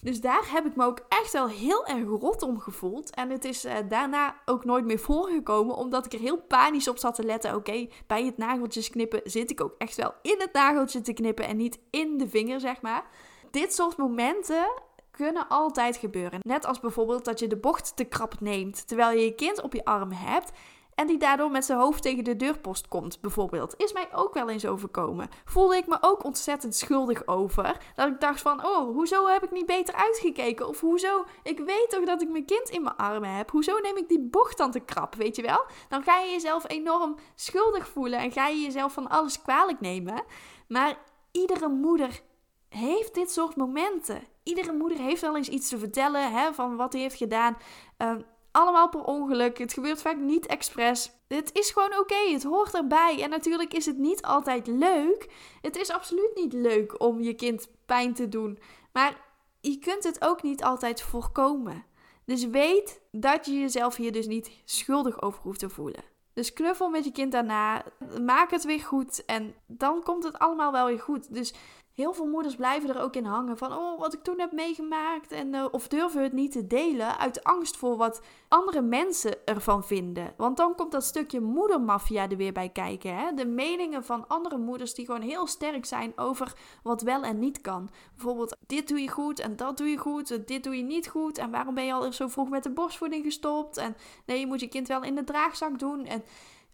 Dus 0.02 0.22
daar 0.22 0.52
heb 0.52 0.66
ik 0.66 0.76
me 0.76 0.86
ook 0.86 1.00
echt 1.10 1.32
wel 1.32 1.48
heel 1.48 1.86
erg 1.86 2.08
rot 2.08 2.42
om 2.42 2.60
gevoeld. 2.60 3.16
En 3.16 3.30
het 3.30 3.46
is 3.46 3.66
uh, 3.66 3.74
daarna 3.90 4.36
ook 4.46 4.66
nooit 4.66 4.86
meer 4.86 5.00
voorgekomen, 5.00 5.76
omdat 5.76 6.06
ik 6.06 6.14
er 6.14 6.20
heel 6.20 6.42
panisch 6.42 6.88
op 6.88 6.98
zat 6.98 7.16
te 7.16 7.24
letten. 7.24 7.56
Oké, 7.56 7.88
bij 8.08 8.26
het 8.26 8.38
nageltjes 8.38 8.90
knippen 8.90 9.22
zit 9.24 9.52
ik 9.52 9.62
ook 9.62 9.76
echt 9.78 9.96
wel 9.96 10.14
in 10.22 10.36
het 10.38 10.54
nageltje 10.54 11.02
te 11.02 11.14
knippen 11.14 11.48
en 11.48 11.58
niet 11.58 11.80
in 11.90 12.18
de 12.18 12.28
vinger, 12.28 12.60
zeg 12.60 12.82
maar. 12.82 13.06
Dit 13.52 13.74
soort 13.74 13.98
momenten 13.98 14.72
kunnen 15.16 15.48
altijd 15.48 15.98
gebeuren. 15.98 16.40
Net 16.42 16.66
als 16.66 16.80
bijvoorbeeld 16.80 17.26
dat 17.26 17.40
je 17.40 17.48
de 17.48 17.58
bocht 17.58 17.96
te 17.96 18.04
krap 18.04 18.40
neemt 18.40 18.88
terwijl 18.88 19.18
je 19.18 19.26
je 19.26 19.36
kind 19.36 19.62
op 19.62 19.74
je 19.74 19.86
arm 19.86 20.12
hebt 20.12 20.52
en 20.96 21.08
die 21.08 21.18
daardoor 21.18 21.52
met 21.52 21.66
zijn 21.66 21.80
hoofd 21.80 22.02
tegen 22.02 22.24
de 22.24 22.36
deurpost 22.36 22.88
komt, 22.88 23.22
bijvoorbeeld. 23.22 23.74
Is 23.78 23.94
mij 23.94 24.08
ook 24.14 24.34
wel 24.34 24.50
eens 24.50 24.66
overkomen. 24.66 25.30
Voelde 25.46 25.78
ik 25.78 25.88
me 25.88 25.98
ook 26.02 26.24
ontzettend 26.24 26.76
schuldig 26.76 27.28
over. 27.28 27.78
Dat 27.96 28.08
ik 28.08 28.20
dacht 28.20 28.42
van, 28.42 28.66
oh, 28.66 28.94
hoezo 28.94 29.28
heb 29.28 29.44
ik 29.44 29.52
niet 29.52 29.66
beter 29.66 29.96
uitgekeken? 29.96 30.68
Of 30.68 30.80
hoezo, 30.80 31.26
ik 31.44 31.60
weet 31.60 31.90
toch 31.90 32.06
dat 32.06 32.22
ik 32.22 32.30
mijn 32.30 32.46
kind 32.46 32.70
in 32.70 32.82
mijn 32.82 32.96
armen 32.96 33.36
heb. 33.36 33.52
Hoezo 33.52 33.78
neem 33.78 33.98
ik 33.98 34.10
die 34.10 34.28
bocht 34.30 34.58
dan 34.58 34.72
te 34.72 34.80
krap, 34.80 35.16
weet 35.16 35.36
je 35.36 35.42
wel? 35.42 35.66
Dan 35.90 36.04
ga 36.04 36.20
je 36.20 36.32
jezelf 36.32 36.70
enorm 36.70 37.16
schuldig 37.36 37.88
voelen 37.88 38.20
en 38.20 38.32
ga 38.32 38.48
je 38.48 38.62
jezelf 38.62 38.94
van 38.94 39.10
alles 39.10 39.42
kwalijk 39.42 39.80
nemen. 39.80 40.24
Maar 40.68 40.98
iedere 41.32 41.68
moeder 41.68 42.22
heeft 42.70 43.14
dit 43.14 43.32
soort 43.32 43.56
momenten. 43.56 44.34
Iedere 44.46 44.72
moeder 44.72 44.98
heeft 44.98 45.22
wel 45.22 45.36
eens 45.36 45.50
iets 45.50 45.70
te 45.70 45.78
vertellen 45.78 46.32
hè, 46.32 46.54
van 46.54 46.76
wat 46.76 46.94
hij 46.94 47.02
heeft 47.02 47.16
gedaan. 47.16 47.58
Ehm, 47.98 48.22
allemaal 48.52 48.90
per 48.90 49.04
ongeluk. 49.04 49.58
Het 49.58 49.74
gebeurt 49.74 50.02
vaak 50.02 50.18
niet 50.18 50.46
expres. 50.46 51.12
Het 51.28 51.50
is 51.54 51.70
gewoon 51.70 52.00
oké, 52.00 52.32
het 52.32 52.44
hoort 52.44 52.74
erbij. 52.74 53.24
En 53.24 53.30
natuurlijk 53.30 53.74
is 53.74 53.86
het 53.86 53.98
niet 53.98 54.22
altijd 54.22 54.68
leuk. 54.68 55.30
Het 55.62 55.76
is 55.76 55.92
absoluut 55.92 56.32
niet 56.36 56.54
leuk 56.54 57.02
om 57.02 57.22
je 57.22 57.34
kind 57.34 57.68
pijn 57.86 58.14
te 58.14 58.30
doen. 58.30 58.60
Maar 58.94 59.22
je 59.62 59.80
kunt 59.80 60.04
het 60.04 60.22
ook 60.26 60.44
niet 60.44 60.64
altijd 60.64 61.02
voorkomen. 61.02 61.86
Dus 62.26 62.48
weet 62.48 63.02
dat 63.12 63.46
je 63.46 63.60
jezelf 63.60 63.96
hier 63.96 64.12
dus 64.12 64.28
niet 64.28 64.52
schuldig 64.66 65.22
over 65.22 65.42
hoeft 65.42 65.60
te 65.60 65.70
voelen. 65.70 66.04
Dus 66.34 66.54
knuffel 66.54 66.90
met 66.90 67.04
je 67.04 67.12
kind 67.12 67.32
daarna, 67.32 67.84
maak 68.22 68.52
het 68.52 68.64
weer 68.64 68.80
goed 68.80 69.26
en 69.26 69.56
dan 69.68 70.04
komt 70.04 70.24
het 70.24 70.40
allemaal 70.40 70.72
wel 70.72 70.86
weer 70.86 71.00
goed. 71.00 71.34
Dus 71.34 71.54
Heel 71.96 72.14
veel 72.14 72.26
moeders 72.26 72.56
blijven 72.56 72.90
er 72.90 73.02
ook 73.02 73.16
in 73.16 73.26
hangen 73.26 73.58
van, 73.58 73.74
oh, 73.74 74.00
wat 74.00 74.14
ik 74.14 74.24
toen 74.24 74.40
heb 74.40 74.52
meegemaakt. 74.52 75.32
En, 75.32 75.54
uh, 75.54 75.66
of 75.72 75.88
durven 75.88 76.24
het 76.24 76.34
niet 76.34 76.52
te 76.52 76.68
delen 76.68 77.18
uit 77.18 77.44
angst 77.44 77.78
voor 77.78 77.98
wat 77.98 78.22
andere 78.48 78.82
mensen 78.82 79.46
ervan 79.46 79.84
vinden. 79.84 80.34
Want 80.38 80.58
dan 80.58 80.76
komt 80.76 80.92
dat 80.92 81.04
stukje 81.04 81.42
moedermafia 81.42 82.30
er 82.30 82.38
weer 82.38 82.54
bij 82.54 82.70
kijken. 82.70 83.16
Hè? 83.18 83.34
De 83.34 83.46
meningen 83.46 84.04
van 84.04 84.28
andere 84.28 84.58
moeders 84.58 84.94
die 84.94 85.06
gewoon 85.06 85.22
heel 85.22 85.48
sterk 85.48 85.86
zijn 85.86 86.14
over 86.16 86.54
wat 86.84 87.02
wel 87.02 87.24
en 87.24 87.40
niet 87.40 87.62
kan. 87.62 87.90
Bijvoorbeeld, 88.16 88.56
dit 88.68 88.88
doe 88.88 89.00
je 89.00 89.10
goed 89.10 89.40
en 89.40 89.56
dat 89.56 89.78
doe 89.78 89.88
je 89.88 89.98
goed, 89.98 90.48
dit 90.48 90.64
doe 90.64 90.78
je 90.78 90.84
niet 90.84 91.08
goed. 91.08 91.38
En 91.38 91.52
waarom 91.52 91.76
ben 91.76 91.86
je 91.86 91.94
al 91.94 92.14
zo 92.14 92.28
vroeg 92.28 92.50
met 92.50 92.64
de 92.64 92.72
borstvoeding 92.72 93.24
gestopt? 93.24 93.78
En 93.78 93.96
nee, 94.26 94.40
je 94.40 94.48
moet 94.48 94.60
je 94.60 94.68
kind 94.68 94.88
wel 94.88 95.04
in 95.04 95.16
de 95.16 95.24
draagzak 95.24 95.80
doen. 95.80 96.06
En 96.06 96.24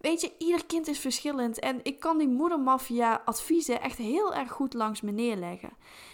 Weet 0.01 0.21
je, 0.21 0.31
ieder 0.37 0.65
kind 0.65 0.87
is 0.87 0.99
verschillend 0.99 1.59
en 1.59 1.79
ik 1.83 1.99
kan 1.99 2.17
die 2.17 2.27
moedermafia 2.27 3.21
adviezen 3.25 3.81
echt 3.81 3.97
heel 3.97 4.33
erg 4.33 4.51
goed 4.51 4.73
langs 4.73 5.01
me 5.01 5.11
neerleggen. 5.11 5.69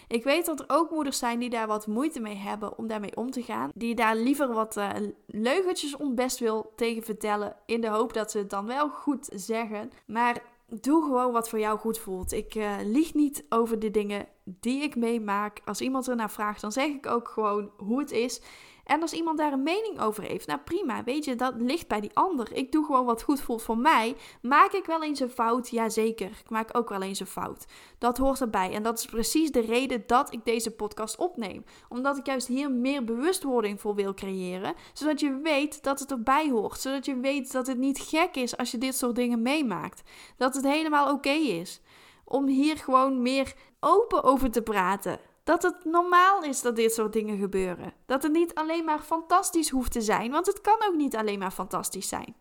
Ik 0.08 0.24
weet 0.24 0.46
dat 0.46 0.60
er 0.60 0.64
ook 0.68 0.90
moeders 0.90 1.18
zijn 1.18 1.38
die 1.38 1.50
daar 1.50 1.66
wat 1.66 1.86
moeite 1.86 2.20
mee 2.20 2.36
hebben 2.36 2.78
om 2.78 2.86
daarmee 2.86 3.16
om 3.16 3.30
te 3.30 3.42
gaan. 3.42 3.70
Die 3.74 3.94
daar 3.94 4.16
liever 4.16 4.52
wat 4.52 4.76
uh, 4.76 4.90
leugentjes 5.26 5.96
best 6.14 6.38
wil 6.38 6.72
tegen 6.76 7.02
vertellen 7.02 7.56
in 7.66 7.80
de 7.80 7.88
hoop 7.88 8.12
dat 8.12 8.30
ze 8.30 8.38
het 8.38 8.50
dan 8.50 8.66
wel 8.66 8.88
goed 8.88 9.28
zeggen. 9.32 9.90
Maar 10.06 10.42
doe 10.66 11.02
gewoon 11.02 11.32
wat 11.32 11.48
voor 11.48 11.58
jou 11.58 11.78
goed 11.78 11.98
voelt. 11.98 12.32
Ik 12.32 12.54
uh, 12.54 12.74
lieg 12.82 13.14
niet 13.14 13.44
over 13.48 13.78
de 13.78 13.90
dingen 13.90 14.26
die 14.44 14.82
ik 14.82 14.96
meemaak. 14.96 15.60
Als 15.64 15.80
iemand 15.80 16.08
ernaar 16.08 16.30
vraagt, 16.30 16.60
dan 16.60 16.72
zeg 16.72 16.88
ik 16.88 17.06
ook 17.06 17.28
gewoon 17.28 17.70
hoe 17.76 17.98
het 17.98 18.10
is. 18.10 18.40
En 18.88 19.02
als 19.02 19.12
iemand 19.12 19.38
daar 19.38 19.52
een 19.52 19.62
mening 19.62 20.00
over 20.00 20.22
heeft, 20.22 20.46
nou 20.46 20.60
prima, 20.60 21.04
weet 21.04 21.24
je, 21.24 21.34
dat 21.34 21.54
ligt 21.56 21.88
bij 21.88 22.00
die 22.00 22.10
ander. 22.14 22.52
Ik 22.52 22.72
doe 22.72 22.84
gewoon 22.84 23.04
wat 23.04 23.22
goed 23.22 23.40
voelt 23.40 23.62
voor 23.62 23.78
mij. 23.78 24.16
Maak 24.42 24.72
ik 24.72 24.86
wel 24.86 25.02
eens 25.02 25.20
een 25.20 25.30
fout? 25.30 25.68
Jazeker, 25.68 26.30
ik 26.30 26.50
maak 26.50 26.76
ook 26.76 26.88
wel 26.88 27.02
eens 27.02 27.20
een 27.20 27.26
fout. 27.26 27.66
Dat 27.98 28.18
hoort 28.18 28.40
erbij. 28.40 28.72
En 28.72 28.82
dat 28.82 28.98
is 28.98 29.04
precies 29.04 29.50
de 29.50 29.60
reden 29.60 30.02
dat 30.06 30.32
ik 30.32 30.44
deze 30.44 30.70
podcast 30.70 31.16
opneem. 31.16 31.64
Omdat 31.88 32.16
ik 32.18 32.26
juist 32.26 32.46
hier 32.46 32.70
meer 32.70 33.04
bewustwording 33.04 33.80
voor 33.80 33.94
wil 33.94 34.14
creëren. 34.14 34.74
Zodat 34.92 35.20
je 35.20 35.40
weet 35.42 35.82
dat 35.82 36.00
het 36.00 36.10
erbij 36.10 36.50
hoort. 36.50 36.80
Zodat 36.80 37.06
je 37.06 37.20
weet 37.20 37.52
dat 37.52 37.66
het 37.66 37.78
niet 37.78 37.98
gek 37.98 38.36
is 38.36 38.56
als 38.56 38.70
je 38.70 38.78
dit 38.78 38.94
soort 38.94 39.16
dingen 39.16 39.42
meemaakt. 39.42 40.02
Dat 40.36 40.54
het 40.54 40.64
helemaal 40.64 41.12
oké 41.12 41.30
is. 41.30 41.80
Om 42.24 42.46
hier 42.46 42.76
gewoon 42.76 43.22
meer 43.22 43.54
open 43.80 44.22
over 44.22 44.50
te 44.50 44.62
praten. 44.62 45.27
Dat 45.48 45.62
het 45.62 45.84
normaal 45.84 46.42
is 46.42 46.60
dat 46.60 46.76
dit 46.76 46.92
soort 46.92 47.12
dingen 47.12 47.38
gebeuren. 47.38 47.92
Dat 48.06 48.22
het 48.22 48.32
niet 48.32 48.54
alleen 48.54 48.84
maar 48.84 48.98
fantastisch 48.98 49.70
hoeft 49.70 49.92
te 49.92 50.00
zijn, 50.00 50.30
want 50.30 50.46
het 50.46 50.60
kan 50.60 50.82
ook 50.88 50.94
niet 50.94 51.16
alleen 51.16 51.38
maar 51.38 51.50
fantastisch 51.50 52.08
zijn. 52.08 52.36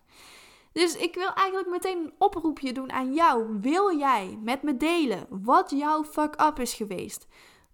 Dus 0.72 0.96
ik 0.96 1.16
wil 1.16 1.34
eigenlijk 1.34 1.70
meteen 1.70 1.98
een 1.98 2.14
oproepje 2.18 2.74
doen 2.74 2.92
aan 2.92 3.14
jou. 3.14 3.60
Wil 3.62 3.98
jij 3.98 4.40
met 4.44 4.64
me 4.64 4.78
delen 4.78 5.28
wat 5.30 5.70
jouw 5.70 6.04
fuck-up 6.04 6.60
is 6.60 6.74
geweest? 6.74 7.28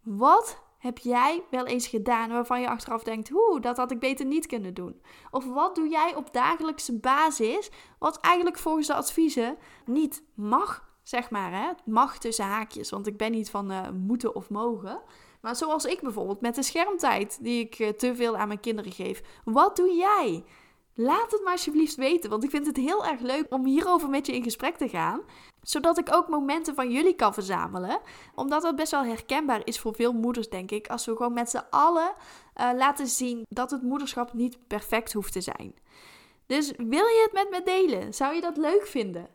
Wat 0.03 0.61
heb 0.77 0.97
jij 0.97 1.43
wel 1.49 1.65
eens 1.65 1.87
gedaan 1.87 2.29
waarvan 2.29 2.61
je 2.61 2.69
achteraf 2.69 3.03
denkt: 3.03 3.29
hoe, 3.29 3.59
dat 3.59 3.77
had 3.77 3.91
ik 3.91 3.99
beter 3.99 4.25
niet 4.25 4.45
kunnen 4.45 4.73
doen? 4.73 5.01
Of 5.31 5.45
wat 5.45 5.75
doe 5.75 5.87
jij 5.87 6.15
op 6.15 6.33
dagelijkse 6.33 6.99
basis 6.99 7.69
wat 7.99 8.19
eigenlijk 8.19 8.57
volgens 8.57 8.87
de 8.87 8.93
adviezen 8.93 9.57
niet 9.85 10.23
mag 10.33 10.92
zeg 11.03 11.29
maar. 11.29 11.51
Hè? 11.51 11.67
Het 11.67 11.85
mag 11.85 12.17
tussen 12.17 12.45
haakjes, 12.45 12.89
want 12.89 13.07
ik 13.07 13.17
ben 13.17 13.31
niet 13.31 13.49
van 13.49 13.71
uh, 13.71 13.89
moeten 13.89 14.35
of 14.35 14.49
mogen. 14.49 15.01
Maar 15.41 15.55
zoals 15.55 15.85
ik 15.85 16.01
bijvoorbeeld 16.01 16.41
met 16.41 16.55
de 16.55 16.63
schermtijd 16.63 17.37
die 17.41 17.65
ik 17.65 17.79
uh, 17.79 17.89
te 17.89 18.15
veel 18.15 18.37
aan 18.37 18.47
mijn 18.47 18.59
kinderen 18.59 18.91
geef. 18.91 19.21
Wat 19.43 19.75
doe 19.75 19.93
jij? 19.93 20.43
Laat 20.95 21.31
het 21.31 21.43
maar 21.43 21.51
alsjeblieft 21.51 21.95
weten, 21.95 22.29
want 22.29 22.43
ik 22.43 22.49
vind 22.49 22.65
het 22.65 22.77
heel 22.77 23.05
erg 23.05 23.19
leuk 23.19 23.45
om 23.49 23.65
hierover 23.65 24.09
met 24.09 24.25
je 24.25 24.35
in 24.35 24.43
gesprek 24.43 24.77
te 24.77 24.89
gaan. 24.89 25.21
Zodat 25.61 25.97
ik 25.97 26.15
ook 26.15 26.27
momenten 26.27 26.75
van 26.75 26.91
jullie 26.91 27.15
kan 27.15 27.33
verzamelen. 27.33 27.99
Omdat 28.35 28.61
dat 28.61 28.75
best 28.75 28.91
wel 28.91 29.03
herkenbaar 29.03 29.61
is 29.63 29.79
voor 29.79 29.95
veel 29.95 30.13
moeders, 30.13 30.49
denk 30.49 30.71
ik. 30.71 30.87
Als 30.87 31.05
we 31.05 31.15
gewoon 31.15 31.33
met 31.33 31.49
z'n 31.49 31.63
allen 31.69 32.13
uh, 32.61 32.69
laten 32.75 33.07
zien 33.07 33.45
dat 33.49 33.71
het 33.71 33.81
moederschap 33.81 34.33
niet 34.33 34.67
perfect 34.67 35.13
hoeft 35.13 35.33
te 35.33 35.41
zijn. 35.41 35.75
Dus 36.45 36.71
wil 36.77 37.05
je 37.05 37.29
het 37.31 37.33
met 37.33 37.49
me 37.49 37.61
delen? 37.63 38.13
Zou 38.13 38.35
je 38.35 38.41
dat 38.41 38.57
leuk 38.57 38.87
vinden? 38.87 39.27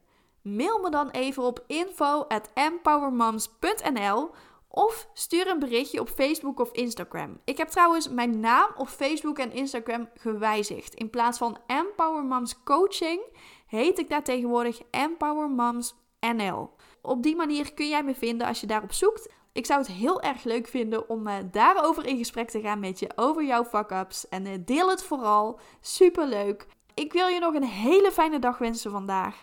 Mail 0.56 0.78
me 0.78 0.90
dan 0.90 1.10
even 1.10 1.42
op 1.42 1.64
info@empowermoms.nl 1.66 4.30
of 4.68 5.08
stuur 5.12 5.48
een 5.48 5.58
berichtje 5.58 6.00
op 6.00 6.08
Facebook 6.08 6.60
of 6.60 6.72
Instagram. 6.72 7.40
Ik 7.44 7.56
heb 7.56 7.68
trouwens 7.68 8.08
mijn 8.08 8.40
naam 8.40 8.70
op 8.76 8.88
Facebook 8.88 9.38
en 9.38 9.52
Instagram 9.52 10.08
gewijzigd. 10.14 10.94
In 10.94 11.10
plaats 11.10 11.38
van 11.38 11.58
Empower 11.66 12.24
Moms 12.24 12.62
Coaching 12.64 13.20
heet 13.66 13.98
ik 13.98 14.08
daar 14.08 14.24
tegenwoordig 14.24 14.80
Empower 14.90 15.50
Moms 15.50 15.94
NL. 16.20 16.70
Op 17.02 17.22
die 17.22 17.36
manier 17.36 17.74
kun 17.74 17.88
jij 17.88 18.02
me 18.02 18.14
vinden 18.14 18.46
als 18.46 18.60
je 18.60 18.66
daarop 18.66 18.92
zoekt. 18.92 19.32
Ik 19.52 19.66
zou 19.66 19.80
het 19.80 19.88
heel 19.88 20.20
erg 20.20 20.44
leuk 20.44 20.68
vinden 20.68 21.08
om 21.08 21.26
uh, 21.26 21.34
daarover 21.50 22.06
in 22.06 22.16
gesprek 22.16 22.50
te 22.50 22.60
gaan 22.60 22.80
met 22.80 22.98
je 22.98 23.10
over 23.16 23.44
jouw 23.44 23.64
fuck-ups. 23.64 24.28
En 24.28 24.46
uh, 24.46 24.52
deel 24.64 24.90
het 24.90 25.02
vooral. 25.02 25.60
Super 25.80 26.26
leuk. 26.26 26.66
Ik 26.94 27.12
wil 27.12 27.26
je 27.26 27.40
nog 27.40 27.54
een 27.54 27.64
hele 27.64 28.12
fijne 28.12 28.38
dag 28.38 28.58
wensen 28.58 28.90
vandaag. 28.90 29.42